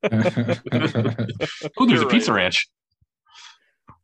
[1.78, 2.42] oh, there's You're a pizza right.
[2.42, 2.68] ranch.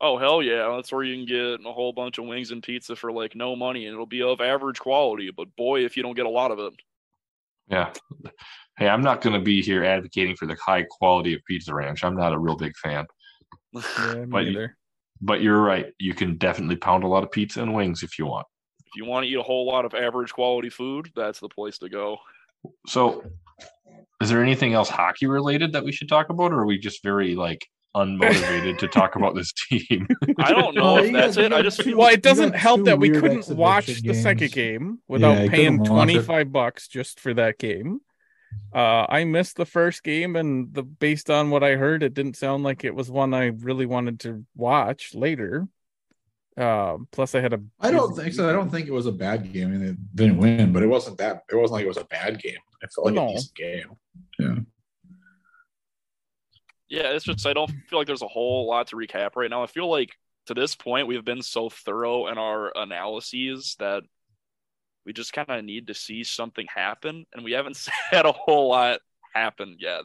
[0.01, 0.71] Oh hell yeah!
[0.77, 3.57] That's where you can get a whole bunch of wings and pizza for like no
[3.57, 5.31] money, and it'll be of average quality.
[5.37, 6.75] But boy, if you don't get a lot of it,
[7.69, 7.93] Yeah.
[8.79, 12.05] Hey, I'm not going to be here advocating for the high quality of Pizza Ranch.
[12.05, 13.07] I'm not a real big fan.
[13.73, 14.77] Yeah, me But you- neither.
[15.21, 15.87] But you're right.
[15.99, 18.47] You can definitely pound a lot of pizza and wings if you want.
[18.81, 21.79] if you want to eat a whole lot of average quality food, that's the place
[21.79, 22.19] to go.
[22.87, 23.25] So,
[24.21, 27.03] is there anything else hockey related that we should talk about, or are we just
[27.03, 30.07] very like unmotivated to talk about this team?
[30.39, 31.53] I don't know Oh, if you that's got- it.
[31.53, 34.99] I just two- Well, it doesn't help that we couldn't watch exhibition the second game
[35.09, 36.13] without Yeah, paying couldn't watch it.
[36.27, 38.01] 25 bucks just for that game.
[38.75, 42.37] Uh, I missed the first game, and the based on what I heard, it didn't
[42.37, 45.67] sound like it was one I really wanted to watch later.
[46.57, 47.61] Uh, plus, I had a.
[47.81, 48.49] I don't think so.
[48.49, 49.69] I don't think it was a bad game.
[49.69, 49.81] I mean,
[50.15, 51.45] they didn't win, but it wasn't that.
[51.51, 52.57] It wasn't like it was a bad game.
[52.83, 53.29] It felt like No.
[53.29, 53.97] a decent game.
[54.39, 54.55] Yeah.
[56.89, 59.63] Yeah, it's just I don't feel like there's a whole lot to recap right now.
[59.63, 60.11] I feel like
[60.47, 64.05] to this point we've been so thorough in our analyses that
[65.07, 67.79] we just kind of need to see something happen, and we haven't
[68.11, 68.99] had a whole lot
[69.33, 70.03] happen yet.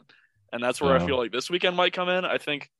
[0.52, 2.26] And that's where I feel like this weekend might come in.
[2.26, 2.70] I think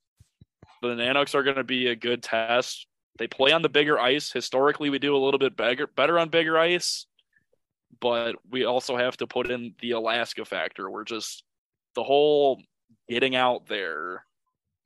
[0.83, 2.87] the Nanooks are going to be a good test.
[3.19, 4.31] They play on the bigger ice.
[4.31, 7.07] Historically, we do a little bit better better on bigger ice,
[7.99, 10.91] but we also have to put in the Alaska factor.
[10.91, 11.45] We're just
[11.95, 12.61] the whole
[13.09, 14.27] getting out there,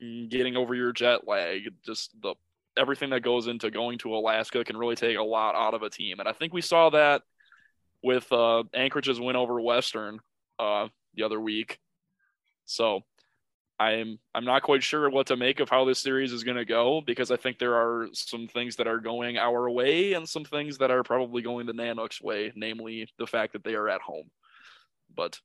[0.01, 2.37] mm, getting over your jet lag, just the
[2.77, 5.91] everything that goes into going to Alaska can really take a lot out of a
[5.91, 6.21] team.
[6.21, 7.23] And I think we saw that
[8.03, 10.21] with uh, Anchorage's win over Western
[10.59, 11.79] uh, the other week.
[12.65, 13.01] So
[13.79, 16.65] I'm I'm not quite sure what to make of how this series is going to
[16.65, 20.45] go because I think there are some things that are going our way and some
[20.45, 24.01] things that are probably going the Nanook's way, namely the fact that they are at
[24.01, 24.31] home.
[25.15, 25.39] But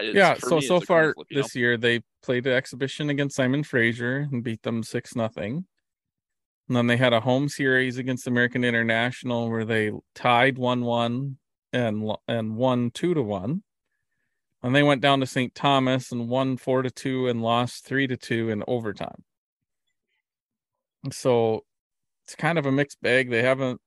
[0.00, 0.34] yeah.
[0.34, 1.42] So me, so far you know?
[1.42, 5.64] this year, they played an exhibition against Simon Fraser and beat them six nothing.
[6.68, 11.36] And then they had a home series against American International where they tied one one
[11.72, 13.62] and and won two to one.
[14.62, 15.54] And they went down to St.
[15.54, 19.22] Thomas and won four to two and lost three to two in overtime.
[21.12, 21.64] So
[22.24, 23.28] it's kind of a mixed bag.
[23.28, 23.80] They haven't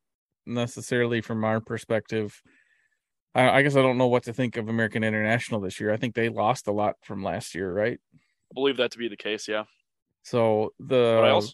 [0.46, 2.40] necessarily, from our perspective,
[3.34, 5.92] I, I guess I don't know what to think of American International this year.
[5.92, 8.00] I think they lost a lot from last year, right?
[8.16, 9.48] I believe that to be the case.
[9.48, 9.64] Yeah.
[10.24, 11.52] So the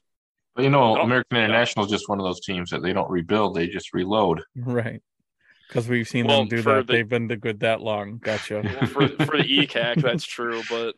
[0.56, 1.46] But I also But you know, I American yeah.
[1.46, 4.42] International is just one of those teams that they don't rebuild; they just reload.
[4.56, 5.02] right
[5.68, 6.86] because we've seen Well, them do that.
[6.88, 8.18] the- They've been the good that long.
[8.20, 8.62] Gotcha.
[8.64, 10.62] well, for for the ECAC, that's true.
[10.70, 10.96] But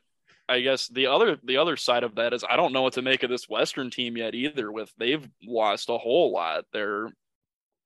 [0.49, 3.01] I guess the other the other side of that is I don't know what to
[3.01, 4.71] make of this Western team yet either.
[4.71, 6.65] With they've lost a whole lot.
[6.73, 7.09] They're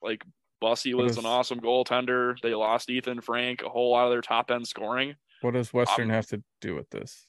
[0.01, 0.23] like
[0.63, 2.35] Bussi was is- an awesome goaltender.
[2.41, 5.15] They lost Ethan Frank, a whole lot of their top end scoring.
[5.41, 7.25] what does Western Um, have to do with this?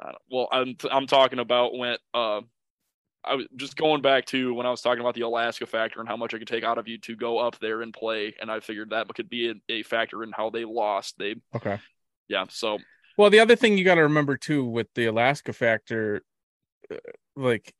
[0.00, 2.40] I don't- well, I'm I'm talking about when uh,
[3.26, 6.08] I was just going back to when I was talking about the Alaska factor and
[6.08, 8.50] how much I could take out of you to go up there and play, and
[8.50, 11.18] I figured that could be a, a factor in how they lost.
[11.18, 11.78] They Okay.
[12.28, 12.78] yeah, so
[13.16, 16.22] Well, the other thing you got to remember too with the Alaska factor,
[16.90, 16.96] uh,
[17.36, 17.74] like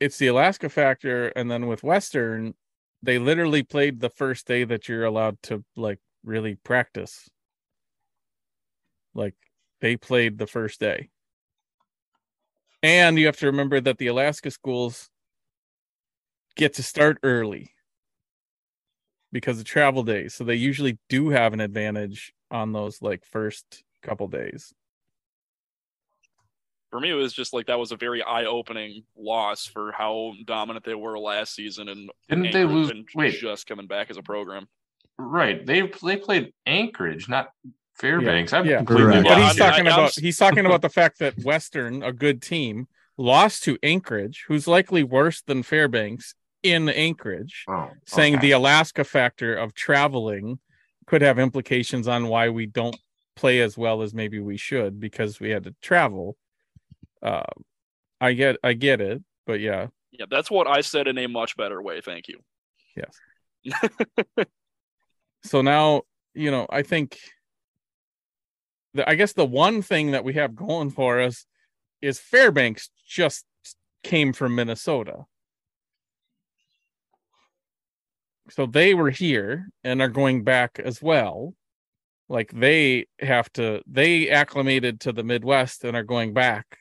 [0.00, 2.54] it's the Alaska factor, and then with Western,
[3.02, 7.28] they literally played the first day that you're allowed to like really practice.
[9.14, 9.34] Like
[9.80, 11.10] they played the first day.
[12.84, 15.08] And you have to remember that the Alaska schools
[16.54, 17.70] get to start early
[19.32, 20.34] because of travel days.
[20.34, 24.74] So they usually do have an advantage on those like first couple days.
[26.90, 30.84] for me, it was just like that was a very eye-opening loss for how dominant
[30.84, 32.92] they were last season, and Didn't they lose?
[33.14, 34.68] Wait, just coming back as a program.
[35.18, 35.64] right?
[35.64, 37.48] They they played Anchorage, not
[37.94, 38.52] Fairbanks.
[38.52, 38.78] I'm yeah.
[38.78, 39.24] completely Correct.
[39.28, 42.42] But he's I- I- talking about he's talking about the fact that Western, a good
[42.42, 48.42] team, lost to Anchorage, who's likely worse than Fairbanks in Anchorage, Oh, saying okay.
[48.48, 50.58] the Alaska factor of traveling
[51.06, 52.96] could have implications on why we don't
[53.36, 56.36] play as well as maybe we should because we had to travel.
[57.22, 57.42] Uh,
[58.20, 61.56] I get I get it, but yeah, Yeah, that's what I said in a much
[61.56, 62.00] better way.
[62.00, 62.40] Thank you.
[62.96, 63.18] Yes.
[65.44, 66.02] so now
[66.34, 67.18] you know i think
[68.94, 71.46] the, i guess the one thing that we have going for us
[72.00, 73.44] is fairbanks just
[74.02, 75.24] came from minnesota.
[78.50, 81.54] So they were here and are going back as well.
[82.28, 86.78] Like they have to they acclimated to the midwest and are going back.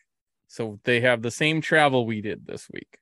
[0.48, 3.00] So they have the same travel we did this week.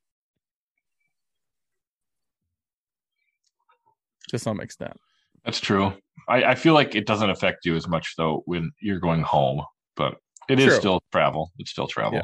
[4.29, 4.97] To some extent.
[5.43, 5.93] That's true.
[6.27, 9.63] I, I feel like it doesn't affect you as much though when you're going home,
[9.95, 10.17] but
[10.49, 10.75] it is True.
[10.75, 11.51] still travel.
[11.59, 12.21] It's still travel.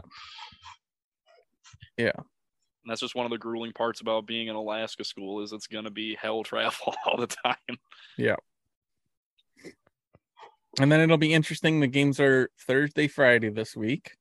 [1.97, 2.11] Yeah.
[2.15, 5.67] And that's just one of the grueling parts about being in Alaska school is it's
[5.67, 7.55] going to be hell travel all the time.
[8.17, 8.35] Yeah.
[10.79, 11.79] And then it'll be interesting.
[11.79, 14.16] The games are Thursday, Friday this week.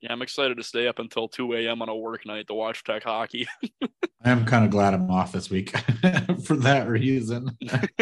[0.00, 1.82] Yeah, I'm excited to stay up until 2 a.m.
[1.82, 3.46] on a work night to watch Tech hockey.
[4.24, 5.76] I am kind of glad I'm off this week
[6.44, 7.56] for that reason.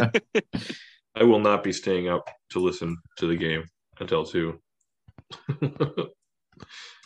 [1.16, 3.64] I will not be staying up to listen to the game
[3.98, 4.61] until two.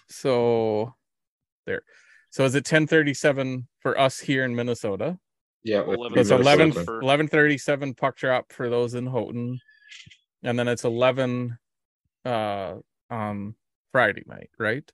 [0.09, 0.94] So
[1.66, 1.83] there.
[2.31, 5.18] So is it 1037 for us here in Minnesota?
[5.64, 9.59] yeah, It's Minnesota 11 for- 1137 puck drop for those in Houghton.
[10.42, 11.57] And then it's 11
[12.24, 12.74] uh
[13.11, 13.55] on
[13.92, 14.90] Friday night, right?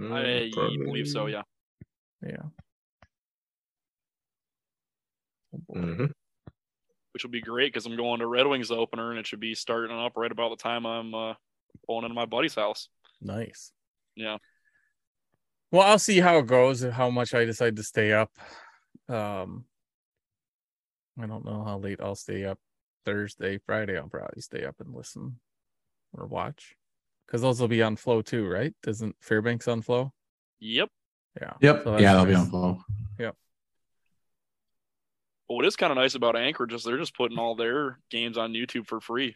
[0.00, 1.26] I believe so.
[1.26, 1.42] Yeah.
[2.22, 2.42] Yeah.
[5.74, 6.12] Mhm.
[7.12, 9.54] which will be great because I'm going to Red Wings opener and it should be
[9.54, 11.34] starting up right about the time I'm uh,
[11.86, 12.88] pulling into my buddy's house.
[13.20, 13.72] Nice.
[14.16, 14.38] Yeah.
[15.70, 18.30] Well, I'll see how it goes and how much I decide to stay up.
[19.08, 19.66] Um
[21.20, 22.58] I don't know how late I'll stay up.
[23.04, 25.38] Thursday, Friday, I'll probably stay up and listen
[26.14, 26.76] or watch.
[27.32, 28.74] Because those will be on flow too, right?
[28.82, 30.12] Doesn't Fairbanks on flow?
[30.60, 30.90] Yep.
[31.40, 31.52] Yeah.
[31.62, 31.84] Yep.
[31.84, 32.78] So yeah, they'll be on flow.
[33.18, 33.34] Yep.
[35.48, 38.36] But what is kind of nice about Anchorage is they're just putting all their games
[38.36, 39.34] on YouTube for free.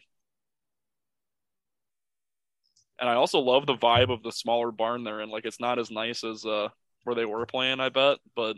[2.99, 5.31] And I also love the vibe of the smaller barn they're in.
[5.31, 6.67] Like it's not as nice as uh
[7.03, 8.57] where they were playing, I bet, but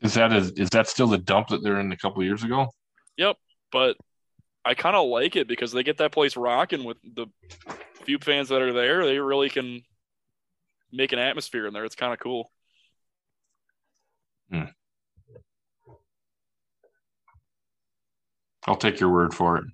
[0.00, 2.66] Is that is, is that still the dump that they're in a couple years ago?
[3.18, 3.36] Yep.
[3.70, 3.96] But
[4.64, 7.26] I kind of like it because they get that place rocking with the
[8.04, 9.04] few fans that are there.
[9.06, 9.82] They really can
[10.92, 11.84] make an atmosphere in there.
[11.84, 12.50] It's kind of cool.
[14.50, 14.64] Hmm.
[18.66, 19.64] I'll take your word for it.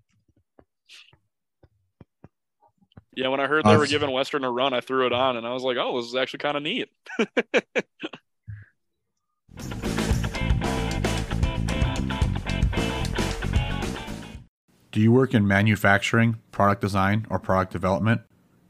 [3.17, 5.47] Yeah, when I heard they were giving Western a run, I threw it on and
[5.47, 6.89] I was like, "Oh, this is actually kind of neat."
[14.95, 18.21] Do you work in manufacturing, product design, or product development?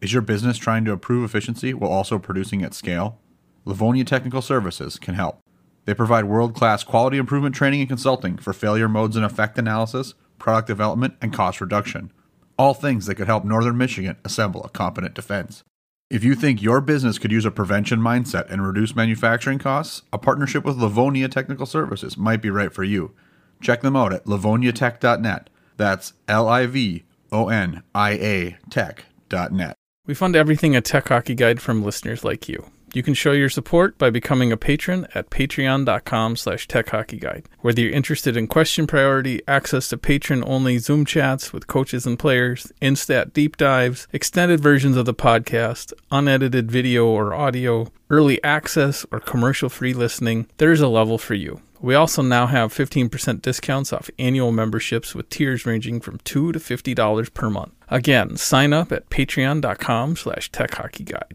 [0.00, 3.18] Is your business trying to improve efficiency while also producing at scale?
[3.66, 5.40] Livonia Technical Services can help.
[5.84, 10.14] They provide world class quality improvement training and consulting for failure modes and effect analysis,
[10.38, 12.10] product development, and cost reduction.
[12.58, 15.62] All things that could help Northern Michigan assemble a competent defense.
[16.08, 20.16] If you think your business could use a prevention mindset and reduce manufacturing costs, a
[20.16, 23.14] partnership with Livonia Technical Services might be right for you.
[23.60, 25.50] Check them out at livoniatech.net.
[25.76, 29.74] That's L I V O N I A tech.net.
[30.06, 32.66] We fund everything a Tech Hockey Guide from listeners like you.
[32.94, 37.46] You can show your support by becoming a patron at patreon.com slash techhockeyguide.
[37.60, 42.72] Whether you're interested in question priority, access to patron-only Zoom chats with coaches and players,
[42.80, 49.18] instat deep dives, extended versions of the podcast, unedited video or audio, early access, or
[49.18, 51.60] commercial-free listening, there's a level for you.
[51.80, 56.60] We also now have 15% discounts off annual memberships with tiers ranging from 2 to
[56.60, 57.72] $50 per month.
[57.88, 61.32] Again, sign up at patreon.com slash techhockeyguide.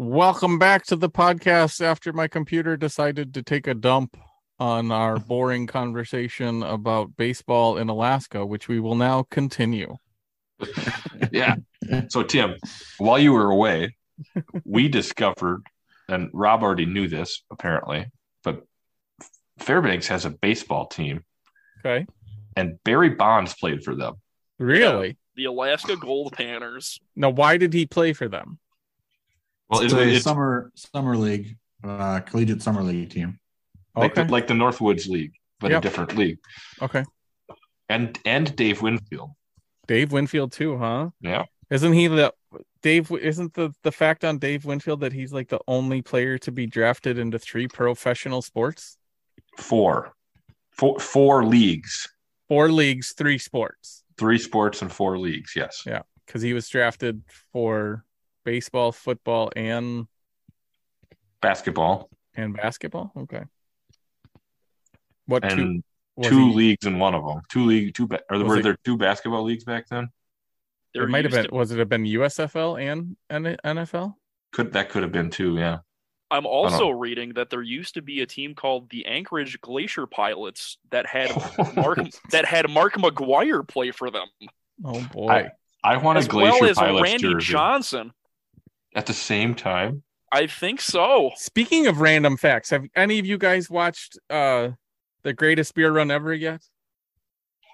[0.00, 4.16] Welcome back to the podcast after my computer decided to take a dump
[4.58, 9.98] on our boring conversation about baseball in Alaska, which we will now continue.
[11.32, 11.56] yeah.
[12.08, 12.54] So Tim,
[12.96, 13.94] while you were away,
[14.64, 15.64] we discovered,
[16.08, 18.06] and Rob already knew this apparently,
[18.42, 18.64] but
[19.58, 21.24] Fairbanks has a baseball team,
[21.84, 22.06] Okay.
[22.56, 24.14] and Barry Bonds played for them.
[24.58, 25.18] Really?
[25.36, 27.00] The Alaska Gold Panners.
[27.14, 28.60] Now, why did he play for them?
[29.70, 33.38] Well, it's it, a it's summer summer league, uh, collegiate summer league team.
[33.96, 34.24] like, Okay.
[34.24, 35.78] the, like the Northwoods League, but Yep.
[35.78, 36.38] a different league.
[36.82, 37.04] Okay.
[37.88, 39.30] And and Dave Winfield.
[39.86, 41.10] Dave Winfield too, huh?
[41.20, 41.44] Yeah.
[41.70, 42.32] Isn't he the
[42.82, 43.10] Dave?
[43.10, 46.66] Isn't the the fact on Dave Winfield that he's like the only player to be
[46.66, 48.96] drafted into three professional sports,
[49.56, 50.12] Four.
[50.72, 52.08] Four four leagues.
[52.48, 54.02] four leagues, three sports?
[54.18, 55.82] Three sports and four leagues, yes.
[55.86, 58.04] Yeah, because he was drafted for
[58.44, 60.06] baseball, football, and
[61.42, 62.08] Basketball.
[62.34, 63.12] and basketball.
[63.16, 63.42] Okay.
[65.26, 65.48] What two?
[65.48, 65.84] And
[66.16, 67.40] was two he- leagues in one of them.
[67.50, 70.10] Two league two ba- or Was were it- there two basketball leagues back then?
[70.94, 71.44] There It might have been.
[71.48, 74.16] to- Was it have been USFL and and NFL?
[74.52, 75.78] Could that could have been two, yeah.
[76.32, 80.78] I'm also reading that there used to be a team called the Anchorage Glacier Pilots
[80.90, 81.30] that had
[81.76, 81.98] Mark
[82.30, 84.28] that had Mark McGwire play for them,
[84.84, 85.28] Oh boy.
[85.30, 85.50] I-
[85.82, 88.12] I want a as Glacier well as Pilots Randy jersey Johnson.
[88.94, 90.02] At the same time.
[90.32, 91.32] I think so.
[91.36, 94.70] Speaking of random facts, have any of you guys watched uh
[95.22, 96.62] the greatest beer run ever yet?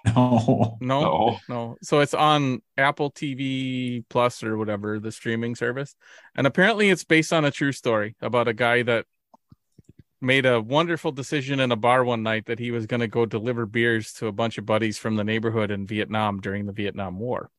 [0.15, 1.37] No, No, No.
[1.49, 1.75] no.
[1.81, 5.95] So it's on Apple TV Plus or whatever the streaming service,
[6.35, 9.05] and apparently it's based on a true story about a guy that
[10.21, 13.25] made a wonderful decision in a bar one night that he was going to go
[13.25, 17.19] deliver beers to a bunch of buddies from the neighborhood in Vietnam during the Vietnam
[17.19, 17.51] War.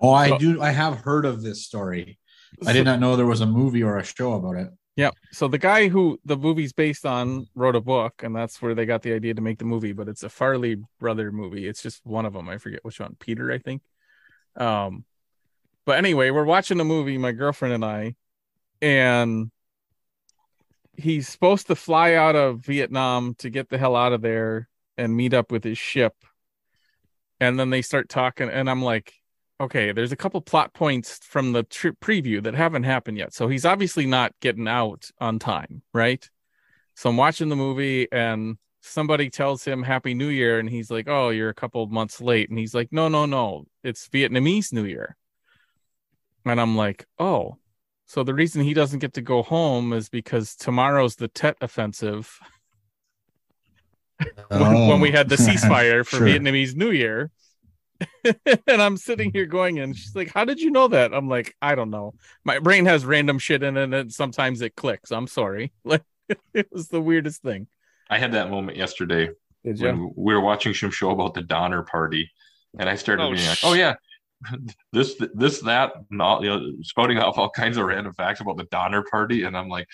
[0.00, 0.62] Oh, I So- do.
[0.62, 2.18] I have heard of this story.
[2.66, 4.68] I did not know there was a movie or a show about it.
[4.94, 5.10] Yeah.
[5.30, 8.86] So the guy who the movie's based on wrote a book, and that's where they
[8.86, 9.92] got the idea to make the movie.
[9.92, 11.66] But it's a Farley brother movie.
[11.68, 12.48] It's just one of them.
[12.48, 13.16] I forget which one.
[13.20, 13.82] Peter, I think.
[14.56, 15.04] Um,
[15.84, 18.14] but anyway, we're watching the movie, my girlfriend and I,
[18.80, 19.50] and
[20.96, 24.66] he's supposed to fly out of Vietnam to get the hell out of there
[24.96, 26.14] and meet up with his ship.
[27.38, 29.12] And then they start talking, and I'm like,
[29.60, 33.32] okay, there's a couple plot points from the trip preview that haven't happened yet.
[33.32, 36.28] So he's obviously not getting out on time, right?
[36.94, 41.08] So I'm watching the movie and somebody tells him Happy New Year and he's like,
[41.08, 42.50] Oh, you're a couple months late.
[42.50, 45.16] And he's like, No, no, no, it's Vietnamese New Year.
[46.44, 47.58] And I'm like, Oh,
[48.06, 52.38] so the reason he doesn't get to go home is because tomorrow's the Tet offensive
[54.48, 55.38] when, when we had the oh.
[55.46, 56.26] ceasefire for Sure.
[56.26, 57.30] Vietnamese New Year.
[58.66, 61.12] and I'm sitting here going, and she's like, How did you know that?
[61.14, 62.14] I'm like, I don't know.
[62.44, 65.10] My brain has random shit in it, and sometimes it clicks.
[65.10, 65.72] I'm sorry.
[65.84, 66.02] Like,
[66.52, 67.68] it was the weirdest thing.
[68.10, 69.30] I had that moment yesterday
[69.64, 72.28] Did when we were watching some show about the Donner Party,
[72.78, 73.94] and I started Oh, being like, "Oh yeah,
[74.92, 78.56] this, this, that," and all, you know, spouting off all kinds of random facts about
[78.56, 79.86] the Donner Party, and I'm like,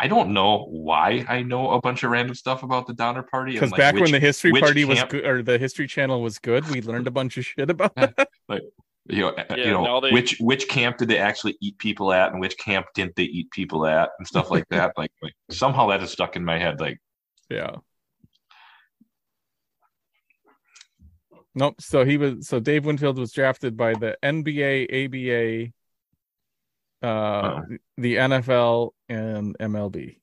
[0.00, 3.54] I don't know why I know a bunch of random stuff about the Donner Party.
[3.54, 6.22] Because like, back which- when the History which Party was good, or the History Channel
[6.22, 8.28] was good, we learned a bunch of shit about that.
[8.48, 12.32] you know, Yeah, you know, they- which which camp did they actually eat people at,
[12.32, 14.92] and which camp didn't they eat people at, and stuff like that.
[14.96, 16.80] like, like somehow that is stuck in my head.
[16.80, 16.98] Like,
[17.50, 17.76] Yeah.
[21.54, 21.80] Nope.
[21.80, 22.46] So he was.
[22.46, 25.72] So Dave Winfield was drafted by the NBA, ABA,
[27.02, 27.62] uh, Oh.
[27.96, 30.18] the NFL, and MLB.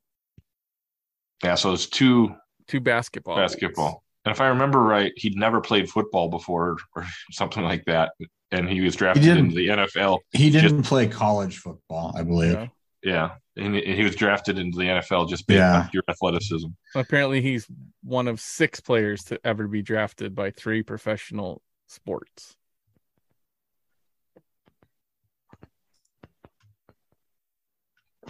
[1.44, 2.34] yeah, so it's two
[2.68, 3.38] Two basketball.
[3.38, 3.54] leagues.
[3.54, 4.04] basketball.
[4.26, 8.12] And if I remember right, he'd never played football before or something like that.
[8.52, 9.46] And he was drafted didn't.
[9.46, 10.20] into the NFL.
[10.32, 12.54] He didn't play college football, I believe.
[12.54, 12.68] Yeah.
[13.04, 13.30] Yeah.
[13.58, 15.82] And he and he was drafted into the NFL just based Yeah.
[15.82, 16.68] on pure athleticism.
[16.96, 17.68] Apparently, he's
[18.04, 22.56] one of six players to ever be drafted by three professional sports.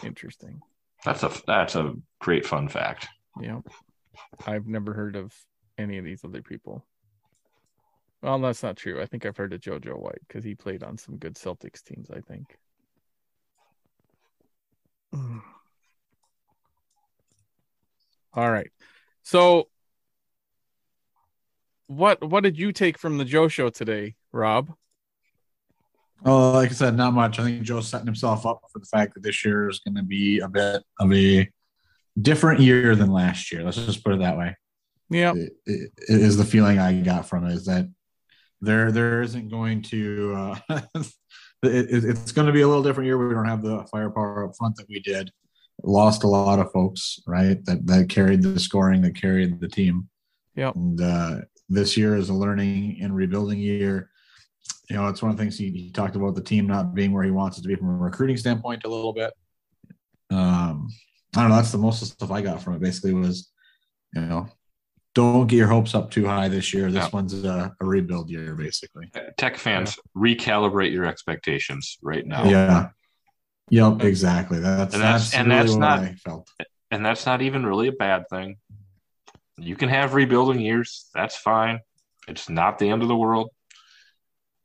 [0.04, 0.62] Interesting.
[1.04, 3.08] That's a that's a great fun fact.
[3.40, 3.62] Yeah.
[4.46, 5.34] I've never heard of
[5.78, 6.86] any of these other people.
[8.22, 9.02] Well, that's not true.
[9.02, 12.10] I think I've heard of JoJo White because he played on some good Celtics teams,
[12.10, 12.58] I think.
[18.34, 18.72] All right.
[19.24, 19.70] So
[21.88, 24.74] what what did you take from the Joe show today, Rob?
[26.24, 27.40] Oh, like I said, not much.
[27.40, 30.04] I think Joe's setting himself up for the fact that this year is going to
[30.04, 31.50] be a bit of a
[32.20, 33.64] different year than last year.
[33.64, 34.56] Let's just put it that way.
[35.10, 35.34] Yeah.
[35.36, 37.88] It, it, it is the feeling I got from it is that
[38.62, 40.60] there there isn't going to uh,
[40.96, 41.06] it,
[41.64, 43.18] it- it's going to be a little different year.
[43.18, 45.30] We don't have the firepower up front that we did.
[45.84, 47.64] Lost a lot of folks, right?
[47.66, 50.10] That that carried the scoring, that carried the team.
[50.56, 50.76] Yep.
[50.76, 51.36] And uh,
[51.70, 54.10] this year is a learning and rebuilding year.
[54.90, 57.12] You know, it's one of the things he, he talked about the team not being
[57.12, 59.34] where he wants it to be from a recruiting standpoint a little bit.
[60.30, 60.90] Um,
[61.36, 61.56] I don't know.
[61.56, 62.82] That's the most of the stuff I got from it.
[62.82, 63.52] Basically, was
[64.14, 64.48] you know,
[65.14, 66.92] don't get your hopes up too high this year.
[66.92, 69.12] This one's a, a rebuild year, basically.
[69.38, 72.46] Tech fans, recalibrate your expectations right now.
[72.46, 72.90] Yeah.
[73.70, 74.04] Yep.
[74.04, 74.60] Exactly.
[74.60, 76.50] That's And that's- that's and really that's not- I felt.
[76.92, 78.58] And that's not even really a bad thing.
[79.58, 81.10] You can have rebuilding years.
[81.16, 81.80] That's fine.
[82.28, 83.50] It's not the end of the world.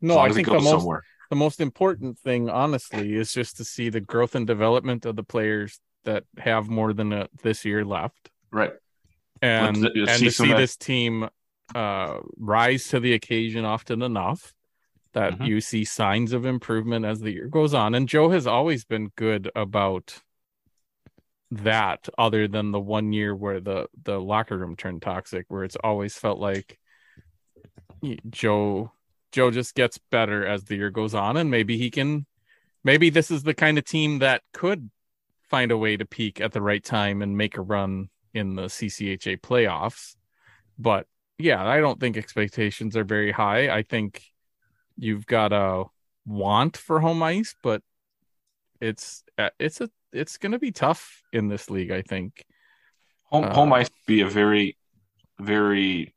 [0.01, 1.03] No, I think the most somewhere.
[1.30, 5.22] the most important thing, honestly, is just to see the growth and development of the
[5.22, 8.72] players that have more than a, this year left, Right.
[9.42, 11.28] and Let's- let's and see to see this team
[11.74, 14.53] uh, rise to the occasion often enough
[15.12, 15.46] that Mhm.
[15.46, 17.94] you see signs of improvement as the year goes on.
[17.94, 20.20] And Joe has always been good about
[21.53, 25.76] that, other than the one year where the the locker room turned toxic, where it's
[25.76, 26.78] always felt like
[28.30, 28.92] Joe
[29.33, 32.26] Joe just gets better as the year goes on, and maybe he can.
[32.83, 34.91] Maybe this is the kind of team that could
[35.51, 38.62] find a way to peak at the right time and make a run in the
[38.62, 40.16] CCHA playoffs.
[40.78, 41.07] But
[41.39, 43.68] yeah, I don't think expectations are very high.
[43.68, 44.22] I think
[44.97, 45.85] you've got a
[46.24, 47.83] want for home ice, but
[48.81, 51.91] it's uh, it's a it's going to be tough in this league.
[51.91, 52.47] I think
[53.31, 54.76] Home, Uh, home ice be a very,
[55.39, 56.14] very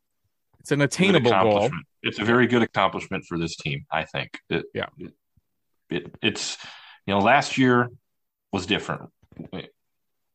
[0.59, 1.70] it's an attainable goal.
[2.04, 3.86] It's a very good accomplishment for this team.
[3.91, 4.39] I think.
[4.49, 4.88] It, Yeah.
[4.97, 5.14] It,
[5.89, 6.58] it, it's
[7.06, 7.89] you know last year
[8.51, 9.10] was different.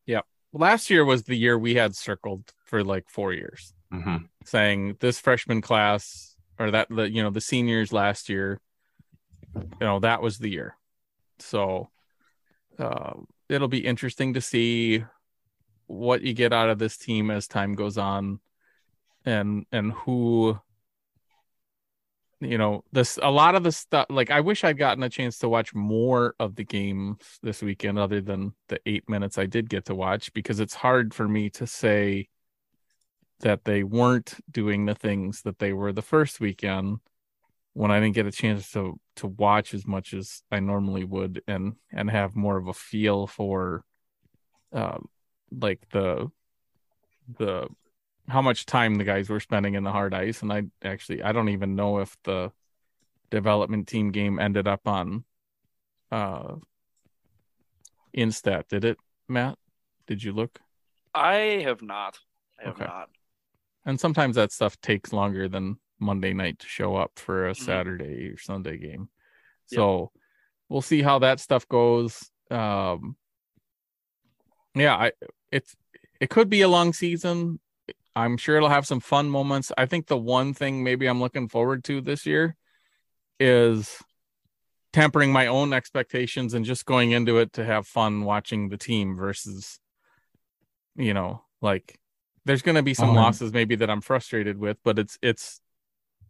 [0.05, 0.21] Yeah,
[0.53, 3.73] last year was the year we had circled for like four years.
[3.91, 8.59] hmm saying this freshman class or that the you know the seniors last year
[9.55, 10.75] you know that was the year
[11.39, 11.89] so
[12.79, 13.13] uh,
[13.49, 15.03] it'll be interesting to see
[15.87, 18.39] what you get out of this team as time goes on
[19.25, 20.57] and and who
[22.41, 25.37] you know this a lot of the stuff like i wish i'd gotten a chance
[25.39, 29.69] to watch more of the games this weekend other than the eight minutes i did
[29.69, 32.27] get to watch because it's hard for me to say
[33.41, 36.99] that they weren't doing the things that they were the first weekend
[37.73, 41.41] when I didn't get a chance to to watch as much as I normally would
[41.47, 43.83] and and have more of a feel for
[44.73, 44.97] uh,
[45.51, 46.29] like the
[47.37, 47.67] the
[48.29, 51.31] how much time the guys were spending in the hard ice and I actually I
[51.31, 52.51] don't even know if the
[53.31, 55.23] development team game ended up on
[56.11, 56.55] uh
[58.15, 59.57] Instat did it Matt
[60.07, 60.59] did you look
[61.13, 62.19] I have not.
[62.59, 62.85] I have Okay.
[62.85, 63.09] not.
[63.85, 67.57] and sometimes that stuff takes longer than Monday night to show up for a Mhm.
[67.57, 69.09] Saturday or Sunday game.
[69.71, 69.77] Yep.
[69.77, 70.11] So
[70.69, 72.29] we'll see how that stuff goes.
[72.51, 73.17] Um,
[74.75, 75.11] yeah, I
[75.51, 75.75] it's
[76.19, 77.59] it could be a long season.
[78.19, 79.71] I'm sure it'll have some fun moments.
[79.77, 82.55] I think the one thing maybe I'm looking forward to this year
[83.39, 83.97] is
[84.91, 89.15] tempering my own expectations and just going into it to have fun watching the team
[89.15, 89.79] versus
[90.95, 91.97] you know, like
[92.45, 93.21] there's going to be some oh, yeah.
[93.21, 95.61] losses maybe that I'm frustrated with, but it's it's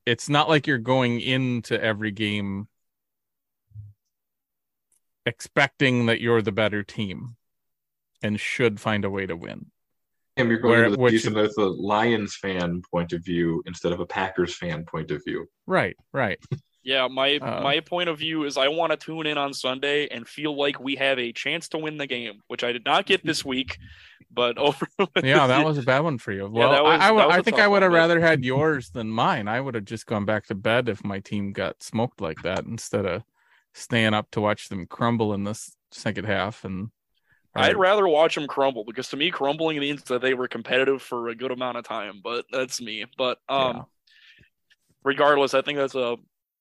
[0.06, 2.68] it's not like you're going into every game
[5.26, 7.36] expecting that you're the better team
[8.22, 9.72] and should find a way to win.
[10.40, 13.62] And you're going Where- into the which- season with a Lions fan point of view
[13.66, 15.48] instead of a Packers fan point of view.
[15.68, 16.40] Right, right.
[16.82, 20.08] Yeah, my Uh, my point of view is I want to tune in on Sunday
[20.08, 23.06] and feel like we have a chance to win the game, which I did not
[23.06, 23.78] get this week.
[24.32, 24.88] But over,
[25.24, 26.48] Yeah, that was a bad one for you.
[26.48, 28.20] Well, that was- I, I, would- that was I a think I would have rather
[28.22, 29.48] had yours than mine.
[29.48, 32.64] I would have just gone back to bed if my team got smoked like that
[32.64, 33.24] instead of
[33.74, 36.64] staying up to watch them crumble in this second half.
[36.64, 36.90] And
[37.56, 41.30] I'd rather watch them crumble because to me, crumbling means that they were competitive for
[41.30, 42.22] a good amount of time.
[42.24, 43.06] But that's me.
[43.18, 43.84] But um, Yeah.
[45.04, 46.18] regardless, I think that's a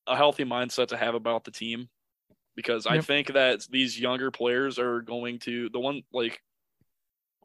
[0.06, 1.88] a healthy mindset to have about the team
[2.56, 6.40] because I think that these younger players are going to the one like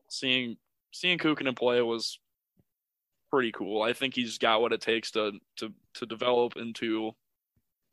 [0.10, 0.58] seeing
[0.94, 2.20] seeing Kukkonen play was
[3.30, 3.82] pretty cool.
[3.82, 7.12] I think he's got what it takes to to to develop into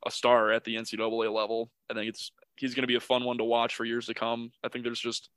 [0.07, 1.70] a star at the NCAA level.
[1.90, 4.14] I think it's he's going to be a fun one to watch for years to
[4.14, 4.53] come.
[4.62, 5.28] I think there's just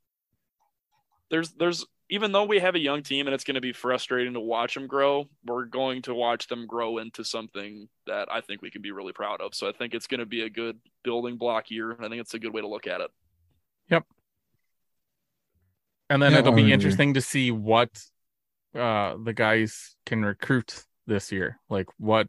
[1.30, 4.34] there's there's even though we have a young team and it's going to be frustrating
[4.34, 8.60] to watch them grow, we're going to watch them grow into something that I think
[8.60, 9.54] we can be really proud of.
[9.54, 12.20] So I think it's going to be a good building block year, and I think
[12.20, 13.10] it's a good way to look at it.
[13.90, 14.04] Yep.
[16.10, 17.90] And then Yeah, it'll be interesting to see what
[18.74, 21.58] uh the guys can recruit this year.
[21.70, 22.28] Like what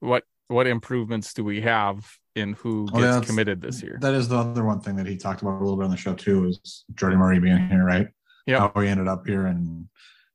[0.00, 3.98] what what improvements do we have in who gets that's- committed this year?
[4.00, 5.96] That is the other one thing that he talked about a little bit on the
[5.96, 8.08] show too is Jordy Murray being here, right?
[8.46, 8.58] Yep.
[8.74, 9.88] How he ended up here, and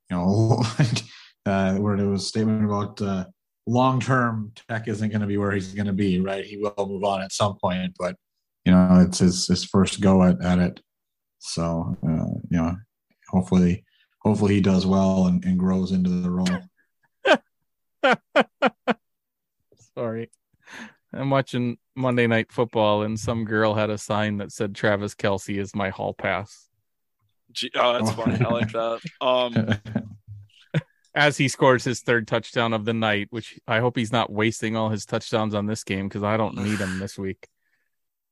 [0.09, 0.63] you know,
[1.45, 3.25] uh, where there was a statement about uh,
[3.65, 6.43] long term Tech isn't going to be where he's going to be, right?
[6.43, 8.15] He will move on at some point, but
[8.65, 10.81] you know, it's his his first go at, at it.
[11.39, 12.75] So uh, you know,
[13.29, 13.85] hopefully,
[14.19, 16.59] hopefully he does well and, and grows into the role.
[19.95, 20.29] Sorry.
[21.13, 25.57] I'm watching Monday Night Football, and some girl had a sign that said Travis Kelce
[25.59, 26.70] is my hall pass
[27.75, 28.43] oh, that's funny.
[28.43, 28.99] I like that.
[29.19, 29.79] Um,
[31.15, 34.75] as he scores his third touchdown of the night, which I hope he's not wasting
[34.75, 37.47] all his touchdowns on this game because I don't need him this week.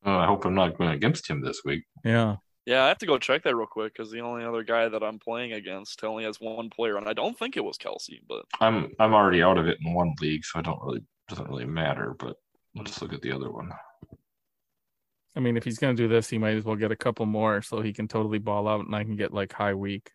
[0.05, 1.83] Uh, I hope I'm not going against him this week.
[2.05, 2.37] Yeah.
[2.65, 5.03] yeah, I have to go check that real quick because the only other guy that
[5.03, 8.45] I'm playing against only has one player, and I don't think it was Kelce, but
[8.61, 11.65] I'm I'm already out of it in one league, so I don't really doesn't really
[11.65, 12.15] matter.
[12.17, 12.37] But
[12.75, 13.69] let's look at the other one.
[15.35, 17.25] I mean, if he's going to do this, he might as well get a couple
[17.25, 20.11] more so he can totally ball out and I can get like high week.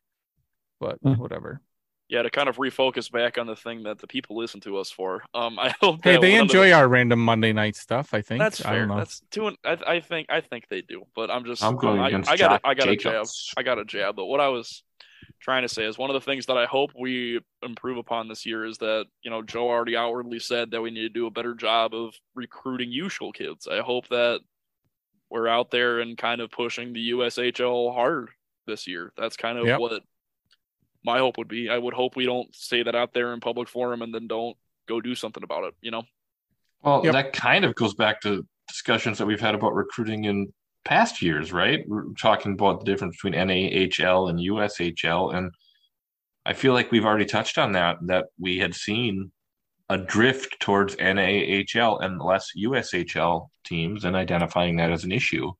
[0.81, 1.13] But Hmm.
[1.15, 1.61] whatever.
[2.09, 4.91] yeah, to kind of refocus back on the thing that the people listen to us
[4.91, 5.25] for.
[5.33, 8.21] Um, I hope Hey, they one of the- enjoy our random Monday night stuff, I
[8.21, 8.41] think.
[8.41, 8.79] That's I fair.
[8.81, 8.97] don't know.
[8.99, 9.47] That's two.
[9.47, 11.63] and- I, I think I think they do, but I'm just.
[11.65, 12.51] I'm going I, against I got.
[12.51, 13.27] Josh I got a jab.
[13.57, 14.17] I got a jab.
[14.17, 14.83] But what I was
[15.41, 18.45] trying to say is one of the things that I hope we improve upon this
[18.45, 21.31] year is that you know Joe already outwardly said that we need to do a
[21.31, 23.67] better job of recruiting USHL kids.
[23.67, 24.41] I hope that
[25.35, 28.29] we're out there and kind of pushing the USHL hard
[28.69, 29.13] this year.
[29.17, 29.81] That's kind of Yep.
[29.81, 30.03] what
[31.05, 31.69] my hope would be.
[31.69, 34.57] I would hope we don't say that out there in public forum and then don't
[34.87, 35.75] go do something about it.
[35.81, 36.05] You know.
[36.83, 37.13] Well, Yep.
[37.15, 40.53] that kind of goes back to discussions that we've had about recruiting in
[40.85, 41.83] past years, right?
[41.89, 45.51] We're talking about the difference between NAHL and USHL, and
[46.47, 47.97] I feel like we've already touched on that.
[48.03, 49.33] That we had seen
[49.89, 55.53] a drift towards NAHL and less USHL teams, and identifying that as an issue.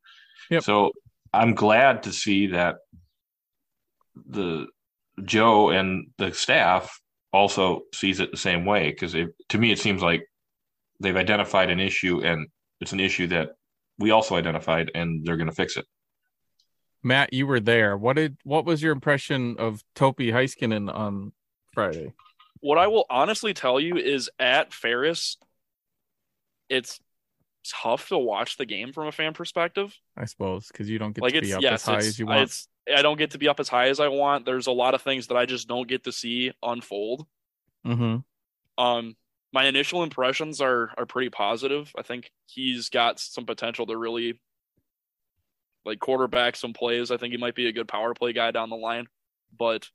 [0.51, 0.63] Yep.
[0.63, 0.93] So
[1.33, 2.77] I'm glad to see that
[4.29, 4.67] the
[5.25, 7.01] Joe and the staff
[7.33, 10.25] also sees it the same way because to me it seems like
[11.01, 12.47] they've identified an issue and
[12.81, 13.51] it's an issue that
[13.99, 15.85] we also identified and they're going to fix it.
[17.03, 17.97] Matt, you were there.
[17.97, 21.33] What did what was your impression of Topi Heiskanen on
[21.73, 22.13] Friday?
[22.65, 25.37] What I will honestly tell you is at Ferris,
[26.71, 26.99] it's
[27.63, 29.95] tough to watch the game from a fan perspective.
[30.17, 32.25] I suppose because you don't get like to be up yes, as high as you
[32.25, 32.41] want.
[32.41, 34.47] it's I don't get to be up as high as I want.
[34.47, 37.27] There's a lot of things that I just don't get to see unfold.
[37.85, 38.17] hmm
[38.79, 39.15] Um,
[39.53, 41.93] my initial impressions are are pretty positive.
[41.99, 44.41] I think he's got some potential to really
[45.85, 47.11] like quarterback some plays.
[47.11, 49.07] I think he might be a good power play guy down the line,
[49.55, 49.87] but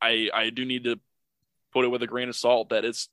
[0.00, 0.98] I I do need to
[1.74, 3.10] put it with a grain of salt that it's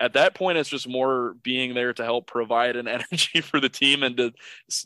[0.00, 3.68] at that point it's just more being there to help provide an energy for the
[3.68, 4.32] team and to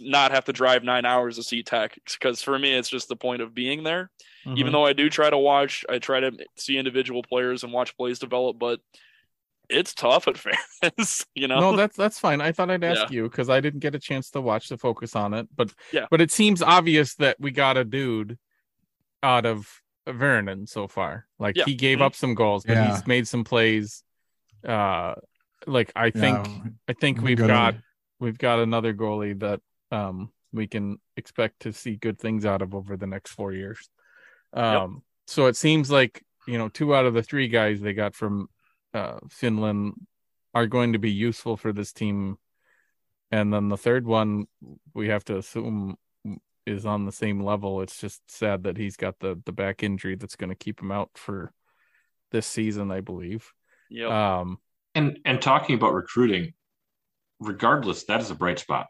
[0.00, 3.16] not have to drive nine hours to see tech because for me it's just the
[3.16, 4.10] point of being there
[4.46, 4.58] Mm-hmm.
[4.58, 7.96] even though I do try to watch, I try to see individual players and watch
[7.96, 8.80] plays develop, but
[9.68, 10.36] it's tough at
[10.82, 11.60] Ferris, you know.
[11.60, 12.40] no, that's that's fine.
[12.40, 13.14] I thought I'd ask Yeah.
[13.18, 16.06] you because I didn't get a chance to watch the focus on it, but Yeah.
[16.10, 18.36] but it seems obvious that we got a dude
[19.22, 21.26] out of Vernon so far.
[21.38, 21.64] Like Yeah.
[21.64, 22.02] he gave Mhm.
[22.02, 22.90] up some goals, but Yeah.
[22.94, 24.02] he's made some plays.
[24.66, 25.14] Uh,
[25.66, 27.74] like I think Yeah, I think we we've gotta- got
[28.18, 32.74] we've got another goalie that um we can expect to see good things out of
[32.74, 33.88] over the next four years.
[34.52, 38.14] Um, so it seems like you know two out of the three guys they got
[38.14, 38.48] from
[38.92, 39.94] uh, Finland
[40.54, 42.38] are going to be useful for this team,
[43.30, 44.46] and then the third one
[44.94, 45.96] we have to assume
[46.66, 47.80] is on the same level.
[47.82, 50.90] It's just sad that he's got the the back injury that's going to keep him
[50.92, 51.52] out for
[52.30, 53.50] this season, I believe.
[53.90, 54.38] Yeah.
[54.40, 54.58] Um,
[54.94, 56.54] And and talking about recruiting,
[57.40, 58.86] regardless, that is a bright spot.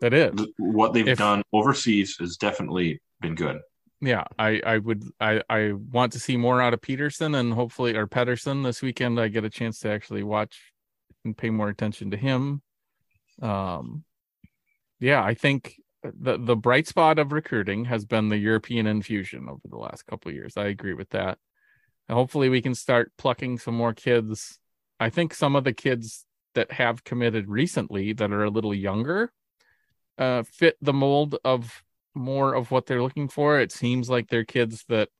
[0.00, 0.32] that is.
[0.58, 3.60] What they've If- done overseas has definitely been good.
[4.02, 7.96] yeah i i would i i want to see more out of peterson and hopefully
[7.96, 10.54] or pedersen this weekend i get a chance to actually watch
[11.24, 12.60] and pay more attention to him
[13.40, 14.04] um
[15.00, 15.76] yeah i think
[16.18, 20.28] the the bright spot of recruiting has been the european infusion over the last couple
[20.28, 21.38] of years i agree with that
[22.08, 24.58] and hopefully we can start plucking some more kids
[25.00, 29.32] i think some of the kids that have committed recently that are a little younger
[30.18, 31.82] uh fit the mold of
[32.16, 33.60] more of what they're looking for.
[33.60, 35.10] It seems like they're kids that,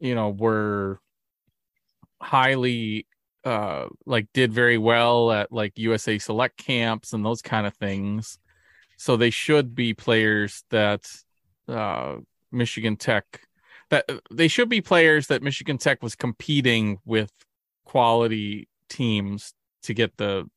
[0.00, 1.00] you know, were
[2.20, 3.06] highly
[3.44, 8.38] uh like did very well at like USA select camps and those kind of things.
[8.96, 11.10] So they should be players that
[11.68, 12.16] uh
[12.52, 13.46] Michigan Tech
[13.90, 17.30] that they should be players that Michigan Tech was competing with
[17.84, 19.52] quality teams
[19.84, 20.48] to get the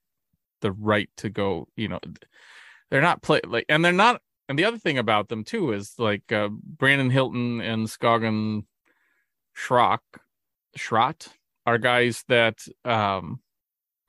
[0.61, 1.99] the right to go, you know,
[2.89, 5.93] they're not play like and they're not and the other thing about them too is
[5.97, 8.65] like uh, Brandon Hilton and Scoggin
[9.55, 9.99] Schrock
[10.75, 11.27] Schrott
[11.65, 13.39] are guys that um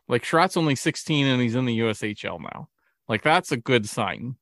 [0.08, 2.68] like Schrott's only 16 and he's in the USHL now.
[3.10, 4.36] Like that's a good sign.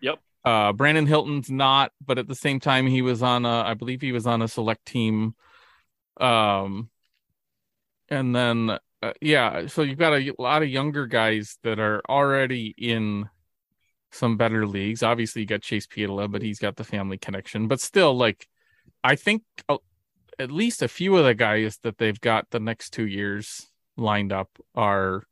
[0.00, 0.18] Yep.
[0.44, 4.02] Uh Brandon Hilton's not, but at the same time he was on a I believe
[4.02, 5.36] he was on a select team.
[6.20, 6.90] Um
[8.08, 12.74] and then uh, yeah, so you've got a lot of younger guys that are already
[12.76, 13.28] in
[14.12, 15.02] some better leagues.
[15.02, 17.66] Obviously, you got Chase Pietila, but he's got the family connection.
[17.66, 18.46] But still, like,
[19.02, 19.78] I think uh,
[20.38, 24.32] at least a few of the guys that they've got the next two years lined
[24.32, 25.24] up are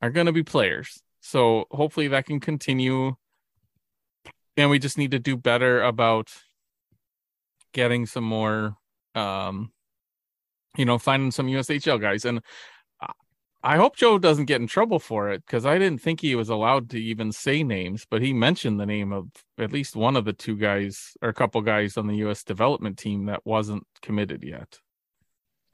[0.00, 1.02] are going to be players.
[1.28, 3.14] So hopefully that can continue.
[4.56, 6.30] And we just need to do better about
[7.74, 8.78] getting some more,
[9.14, 9.70] um,
[10.78, 12.24] you know, finding some USHL guys.
[12.24, 12.40] And
[13.62, 16.48] I hope Joe doesn't get in trouble for it because I didn't think he was
[16.48, 20.24] allowed to even say names, but he mentioned the name of at least one of
[20.24, 22.42] the two guys or a couple guys on the U.S.
[22.42, 24.78] development team that wasn't committed yet,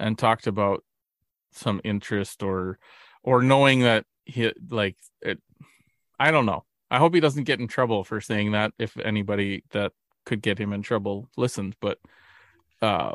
[0.01, 0.83] and talked about
[1.53, 2.81] some interest or
[3.23, 5.41] or knowing that he like it.
[6.19, 6.65] I don't know.
[6.91, 8.73] I hope he doesn't get in trouble for saying that.
[8.79, 9.93] If anybody that
[10.25, 11.99] could get him in trouble listened, but
[12.81, 13.15] uh,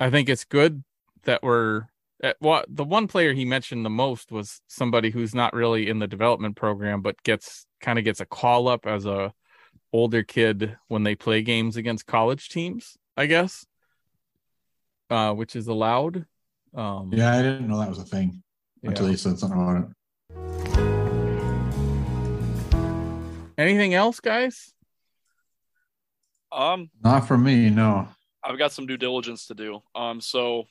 [0.00, 0.82] I think it's good
[1.24, 1.86] that we're
[2.22, 5.98] uh, well, the one player he mentioned the most was somebody who's not really in
[5.98, 9.32] the development program, but gets kind of gets a call up as a
[9.92, 13.66] older kid when they play games against college teams, I guess,
[15.10, 16.26] uh, which is allowed.
[16.74, 18.42] Um, Yeah, I didn't know that was a thing
[18.82, 18.90] yeah.
[18.90, 19.88] until you said something about it.
[23.58, 24.72] Anything else, guys?
[26.52, 28.08] Um, Not for me, no.
[28.44, 29.82] I've got some due diligence to do.
[29.94, 30.64] Um, so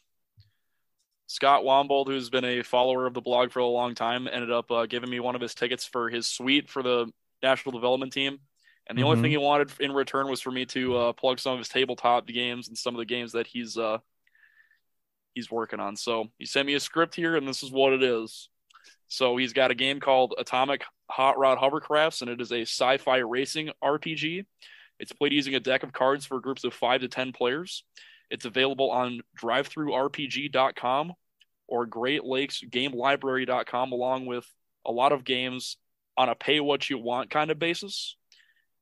[1.27, 4.71] Scott Wombold, who's been a follower of the blog for a long time, ended up
[4.71, 7.11] uh, giving me one of his tickets for his suite for the
[7.41, 8.39] national development team.
[8.87, 9.05] And the Mhm.
[9.07, 11.67] only thing he wanted in return was for me to uh, plug some of his
[11.69, 13.97] tabletop games and some of the games that he's uh,
[15.33, 15.95] he's working on.
[15.95, 18.47] So he sent me a script here, and this is what it is.
[19.07, 23.17] So he's got a game called Atomic Hot Rod Hovercrafts, and it is a sci-fi
[23.17, 24.45] racing RPG.
[24.99, 27.83] It's played using a deck of cards for groups of five to ten players.
[28.29, 31.13] It's available on drivethrurpg.com
[31.67, 34.47] or Great Lakes Game Library.com, along with
[34.85, 35.77] a lot of games
[36.17, 38.15] on a pay what you want kind of basis.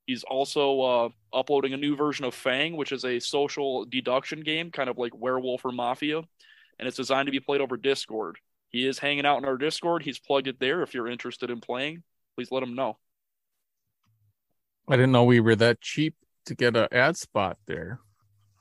[0.06, 4.70] He's also uh, uploading a new version of Fang, which is a social deduction game,
[4.70, 8.38] kind of like Werewolf or Mafia, and it's designed to be played over Discord.
[8.74, 10.01] He is hanging out in our Discord.
[10.03, 10.82] He's plugged it there.
[10.82, 12.01] If you're interested in playing,
[12.36, 12.97] please let him know.
[14.89, 16.15] I didn't know we were that cheap
[16.47, 17.99] to get an ad spot there.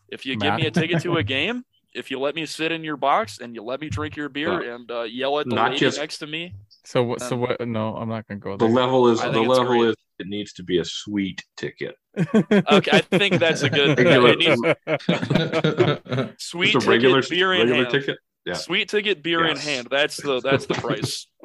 [0.08, 0.42] If you Matt?
[0.42, 3.38] give me a ticket to a game, if you let me sit in your box
[3.40, 5.98] and you let me drink your beer and uh, yell at the Not lady just-
[5.98, 6.54] next to me,
[6.84, 7.22] So what?
[7.22, 7.66] So what?
[7.66, 8.68] No, I'm not gonna go There.
[8.68, 9.88] The level is the level great.
[9.90, 11.96] is it needs to be a sweet ticket.
[12.18, 13.96] okay, I think that's a good.
[13.98, 17.90] Regular- it needs sweet a regular ticket, beer in regular hand.
[17.92, 18.18] ticket.
[18.45, 18.55] Yeah.
[18.55, 19.88] Sweet ticket, beer in hand.
[19.90, 21.26] That's the that's the price.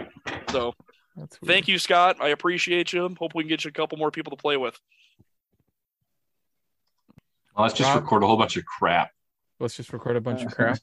[0.49, 0.73] So
[1.45, 2.17] thank you, Scott.
[2.21, 3.13] I appreciate you.
[3.19, 4.79] Hope we can get you a couple more people to play with.
[7.55, 8.03] Well, let's just Rob?
[8.03, 9.11] record a whole bunch of crap,
[9.59, 10.79] Let's just record a bunch of crap.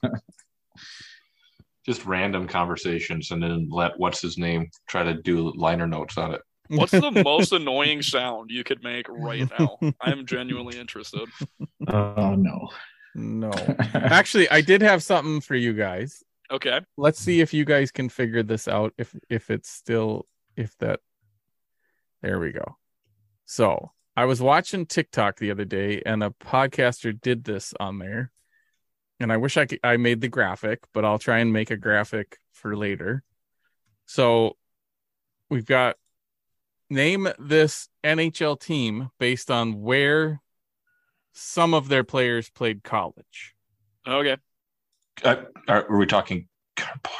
[1.85, 6.33] just random conversations, and then let what's his name try to do liner notes on
[6.33, 6.41] it.
[6.67, 9.77] What's the most annoying sound you could make right now?
[10.01, 11.27] I'm genuinely interested.
[11.87, 12.69] Oh no.
[13.15, 13.51] No,
[13.93, 16.23] actually, I did have something for you guys.
[16.51, 16.81] Okay.
[16.97, 18.93] Let's see if you guys can figure this out.
[18.97, 20.99] If if it's still if that.
[22.21, 22.77] There we go.
[23.45, 28.31] So I was watching TikTok the other day, and a podcaster did this on there.
[29.19, 31.77] And I wish I could, I made the graphic, but I'll try and make a
[31.77, 33.23] graphic for later.
[34.05, 34.57] So
[35.49, 35.95] we've got
[36.89, 40.41] name this NHL team based on where
[41.35, 43.53] some of their players played college.
[44.07, 44.37] Okay.
[45.23, 45.35] Uh,
[45.67, 46.47] are, are we talking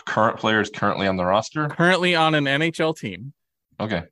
[0.05, 1.67] current players currently on the roster?
[1.67, 3.33] Currently on an NHL team.
[3.79, 4.03] Okay.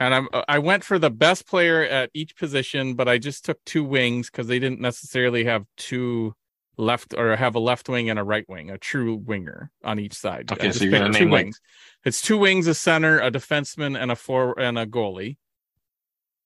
[0.00, 3.58] And I'm I went for the best player at each position, but I just took
[3.64, 6.34] two wings because they didn't necessarily have two
[6.76, 10.14] left or have a left wing and a right wing, a true winger on each
[10.14, 10.52] side.
[10.52, 11.60] Okay, so you're gonna two name, like- wings.
[12.04, 15.36] It's two wings, a center, a defenseman, and a four and a goalie.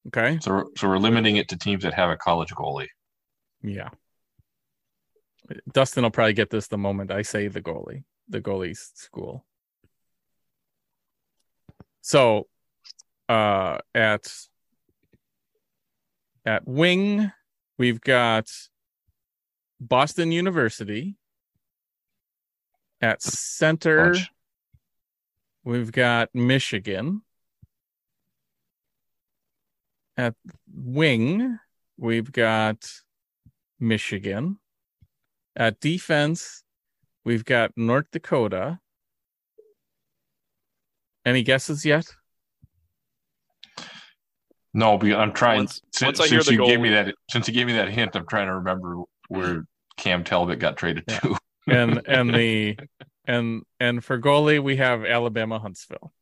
[0.07, 0.39] Okay.
[0.41, 2.89] So so we're limiting it to teams that have a college goalie.
[3.63, 3.91] Yeah.
[5.73, 9.45] Dustin will probably get this the moment I say the goalie, the goalie's school.
[12.01, 12.49] So,
[13.29, 14.33] uh, at
[16.45, 17.31] at wing,
[17.79, 18.51] we've got
[19.81, 21.17] Boston University.
[23.01, 24.31] At center, Bunch.
[25.65, 27.23] we've got Michigan.
[30.17, 30.35] At
[30.73, 31.59] wing,
[31.97, 32.89] we've got
[33.83, 34.59] Michigan.
[35.55, 36.63] At defense,
[37.25, 38.79] we've got North Dakota.
[41.27, 42.07] Any guesses yet?
[44.73, 45.59] No, but I'm trying.
[45.59, 48.17] Once- since once since the you gave me that, since you gave me that hint,
[48.17, 49.67] I'm trying to remember where
[49.99, 51.19] Cam Talbot got traded Yeah.
[51.21, 51.37] to.
[51.69, 52.77] And and the
[53.25, 56.13] and and for goalie, we have Alabama Huntsville.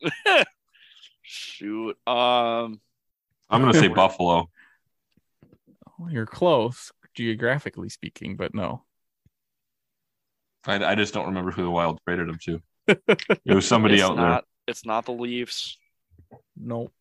[1.22, 1.98] Shoot.
[2.06, 2.80] Um.
[3.50, 4.48] I'm going to say Buffalo.
[6.08, 8.84] You're close geographically speaking, but no.
[10.66, 12.62] I, I just don't remember who the Wild traded him to.
[13.44, 15.76] It was somebody it's out not, It's not the Leafs.
[16.56, 16.92] Nope.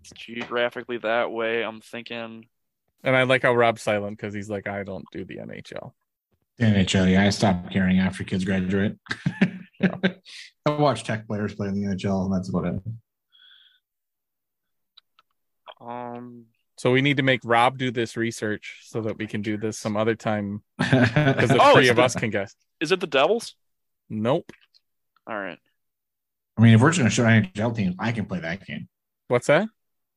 [0.00, 1.62] It's geographically that way.
[1.62, 2.46] I'm thinking.
[3.04, 5.92] And I like how Rob's silent because he's like, I don't do the NHL.
[6.58, 8.98] The NHL, yeah, I stopped caring after kids graduate.
[9.82, 10.16] I
[10.66, 12.82] watch tech players play in the NHL, and that's about it.
[15.80, 16.46] Um.
[16.80, 19.76] So we need to make Rob do this research so that we can do this
[19.76, 22.54] some other time because the Oh, three of the- us can guess.
[22.80, 23.54] Is it the Devils?
[24.08, 24.50] Nope.
[25.26, 25.58] All right.
[26.56, 28.88] I mean, if we're just going to shout NHL teams, I can play that game.
[29.28, 29.68] What's that?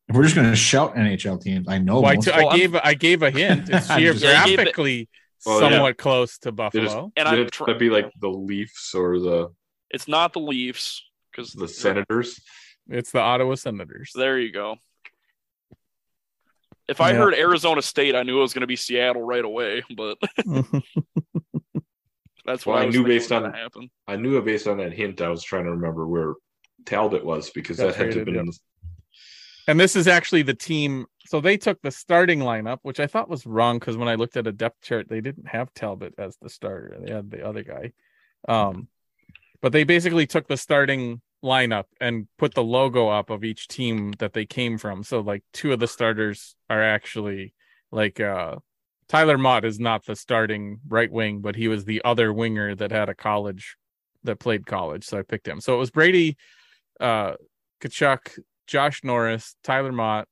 [0.08, 2.00] If we're just going to shout NHL teams, I know.
[2.00, 3.68] Well, I, most t- Well, I'm- gave I gave a hint.
[3.70, 5.10] It's I'm just- Yeah, you gave it- geographically
[5.46, 5.70] Well, yeah.
[5.70, 7.12] somewhat close to Buffalo.
[7.18, 9.50] And I'm tr- be like the Leafs or the
[9.90, 12.40] It's not the Leafs because the Senators?
[12.88, 14.14] It's the Ottawa Senators.
[14.16, 14.78] There you go.
[16.88, 17.18] If I Yeah.
[17.18, 19.84] heard Arizona State, I knew it was going to be Seattle right away.
[19.96, 20.18] But
[22.46, 23.90] that's what Well, I, I knew based on- gonna happen.
[24.08, 25.22] I knew it based on that hint.
[25.22, 26.34] I was trying to remember where
[26.86, 28.60] Talbot was because Got that had to have been in the
[29.66, 31.06] and this is actually the team.
[31.26, 34.36] So they took the starting lineup, which I thought was wrong because when I looked
[34.36, 36.98] at a depth chart, they didn't have Talbot as the starter.
[37.02, 37.94] They had the other guy.
[38.50, 38.90] Um,
[39.62, 44.14] but they basically took the starting lineup and put the logo up of each team
[44.20, 45.04] that they came from.
[45.04, 47.54] So like two of the starters are actually
[47.92, 48.56] like uh
[49.10, 52.92] Tyler Motte is not the starting right wing, but he was the other winger that
[52.92, 53.78] had a college
[54.24, 55.04] that played college.
[55.04, 55.60] So I picked him.
[55.60, 56.38] So it was Brady,
[57.00, 57.34] uh,
[57.82, 60.28] Tkachuk, Josh Norris, Tyler Motte,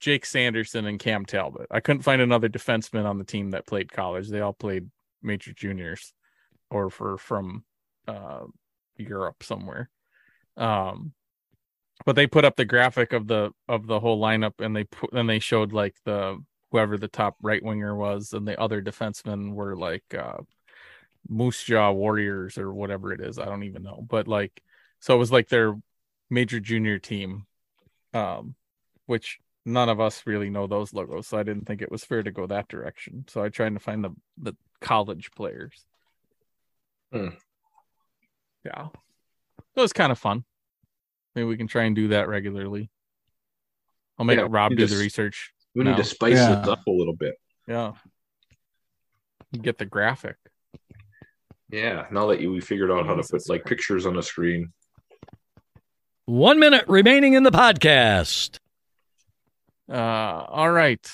[0.00, 1.66] Jake Sanderson and Cam Talbot.
[1.70, 4.28] I couldn't find another defenseman on the team that played college.
[4.28, 4.88] They all played
[5.22, 6.12] major juniors
[6.70, 7.64] or for from
[8.06, 8.44] uh,
[8.96, 9.90] Europe somewhere.
[10.60, 11.12] Um,
[12.06, 15.10] but they put up the graphic of the of the whole lineup and they put
[15.12, 19.54] then they showed like the whoever the top right winger was and the other defensemen
[19.54, 20.38] were like uh
[21.28, 23.38] Moose Jaw Warriors or whatever it is.
[23.38, 24.04] I don't even know.
[24.08, 24.62] But like
[25.00, 25.74] so it was like their
[26.30, 27.46] major junior team.
[28.14, 28.54] Um
[29.06, 32.22] which none of us really know those logos, so I didn't think it was fair
[32.22, 33.24] to go that direction.
[33.28, 35.84] So I tried to find the the college players.
[37.12, 37.28] Hmm.
[38.64, 38.88] Yeah.
[39.76, 40.44] It was kind of fun.
[41.34, 42.90] Maybe we can try and do that regularly.
[44.18, 45.52] I'll make Yeah, Rob do just- the research.
[45.74, 46.56] We need to spice Yeah.
[46.56, 47.36] this up a little bit.
[47.68, 47.92] Yeah.
[49.52, 50.36] Get the graphic.
[51.70, 52.06] Yeah.
[52.10, 54.72] Now that you we figured out how to put like pictures on the screen.
[56.24, 58.58] One minute remaining in the podcast.
[59.88, 59.92] Uh
[60.48, 61.08] all right.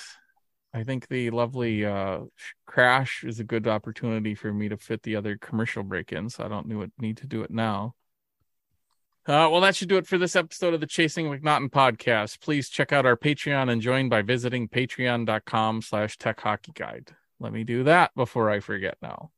[0.72, 2.20] I think the lovely uh
[2.66, 6.44] crash is a good opportunity for me to fit the other commercial break in, so
[6.44, 6.66] I don't
[6.98, 7.94] need to do it now.
[9.26, 12.40] Uh, well, that should do it for this episode of the Chasing McNaughton podcast.
[12.40, 17.10] Please check out our Patreon and join by visiting patreon.com slash tech hockey guide.
[17.40, 19.32] Let me do that before I forget now.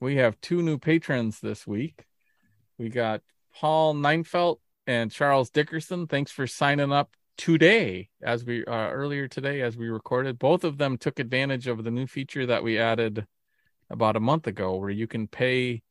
[0.00, 2.06] We have two new patrons this week.
[2.78, 3.20] We got
[3.54, 4.56] Paul Neinfeld
[4.86, 6.06] and Charles Dickerson.
[6.06, 10.38] Thanks for signing up today as we uh, earlier today as we recorded.
[10.38, 13.26] Both of them took advantage of the new feature that we added
[13.90, 15.82] about a month ago where you can pay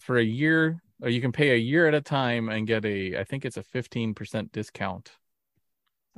[0.00, 3.18] for a year or you can pay a year at a time and get a
[3.18, 5.10] I think it's a 15% discount.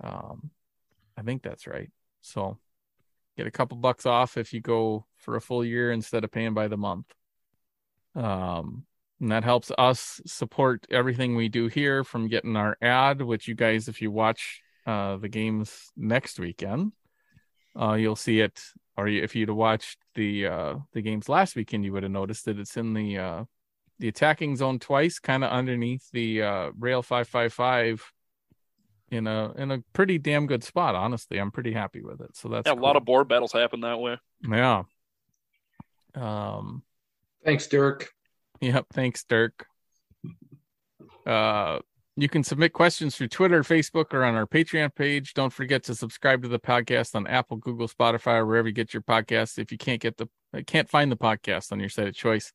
[0.02, 0.50] Um
[1.16, 1.90] I think that's right.
[2.20, 2.58] So
[3.36, 6.54] get a couple bucks off if you go for a full year instead of paying
[6.54, 7.12] by the month.
[8.14, 8.86] Um
[9.20, 13.54] and that helps us support everything we do here from getting our ad, which you
[13.54, 16.92] guys, if you watch uh, the games next weekend,
[17.80, 18.60] uh, you'll see it.
[18.96, 22.58] Or if you'd watched the uh, the games last weekend, you would have noticed that
[22.58, 23.44] it's in the uh,
[23.98, 28.02] the attacking zone twice, kind of underneath the uh, rail five five five,
[29.10, 30.94] in a in a pretty damn good spot.
[30.94, 32.36] Honestly, I'm pretty happy with it.
[32.36, 34.18] So that's Yeah, a lot of board battles happen that way.
[34.48, 34.82] yeah.
[36.14, 36.82] Um.
[37.44, 38.10] Thanks, Dirk.
[38.60, 38.86] Yep.
[38.92, 39.66] Thanks, Dirk.
[41.26, 41.80] Uh,
[42.16, 45.34] you can submit questions through Twitter, Facebook, or on our Patreon page.
[45.34, 48.94] Don't forget to subscribe to the podcast on Apple, Google, Spotify, or wherever you get
[48.94, 49.58] your podcasts.
[49.58, 50.28] If you can't get the
[50.66, 52.52] can't find the podcast on your site of choice,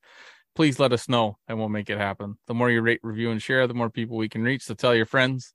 [0.60, 2.38] please let us know and we'll make it happen.
[2.47, 4.64] The more you rate, review, and share, the more people we can reach.
[4.64, 5.53] So tell your friends.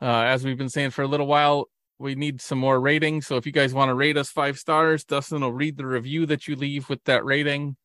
[0.00, 3.26] Uh, as we've been saying for a little while, we need some more ratings.
[3.26, 6.24] So if you guys want to rate us five stars, Dustin will read the review
[6.24, 7.76] that you leave with that rating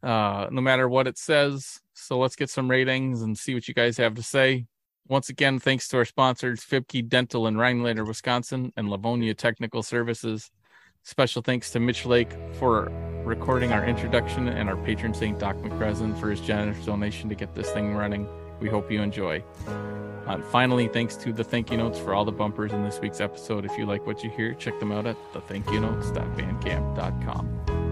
[0.00, 1.80] uh, no matter what it says.
[1.92, 4.66] So let's get some ratings and see what you guys have to say.
[5.08, 10.52] Once again, thanks to our sponsors, Fiebke Dental in Rhinelander, Wisconsin, and Livonia Technical Services.
[11.04, 12.90] Special thanks to Mitch Lake for
[13.24, 17.54] recording our introduction and our patron saint, Doc McCrezen, for his generous donation to get
[17.54, 18.26] this thing running.
[18.58, 19.44] We hope you enjoy.
[19.68, 19.72] Uh,
[20.26, 23.20] and finally, thanks to the thank you notes for all the bumpers in this week's
[23.20, 23.66] episode.
[23.66, 27.83] If you like what you hear, check them out at thethankyounotes.bandcamp.com.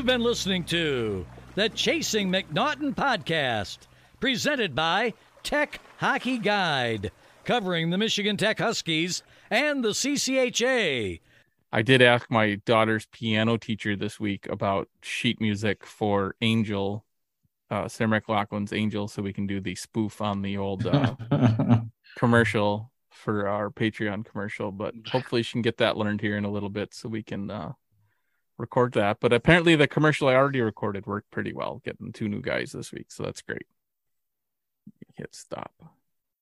[0.00, 1.26] You've been listening to
[1.56, 3.80] the Chasing McNaughton podcast,
[4.18, 7.12] presented by Tech Hockey Guide,
[7.44, 11.20] covering the Michigan Tech Huskies and the CCHA.
[11.70, 17.04] I did ask my daughter's piano teacher this week about sheet music for Angel,
[17.70, 21.14] uh, Sarah McLachlan's Angel, so we can do the spoof on the old uh,
[22.16, 24.72] commercial for our Patreon commercial.
[24.72, 27.50] But hopefully, she can get that learned here in a little bit so we can
[27.50, 27.72] uh,
[28.60, 29.18] record that.
[29.20, 32.92] But apparently, the commercial I already recorded worked pretty well, getting two new guys this
[32.92, 33.66] week, so that's great.
[35.16, 35.72] Hit stop.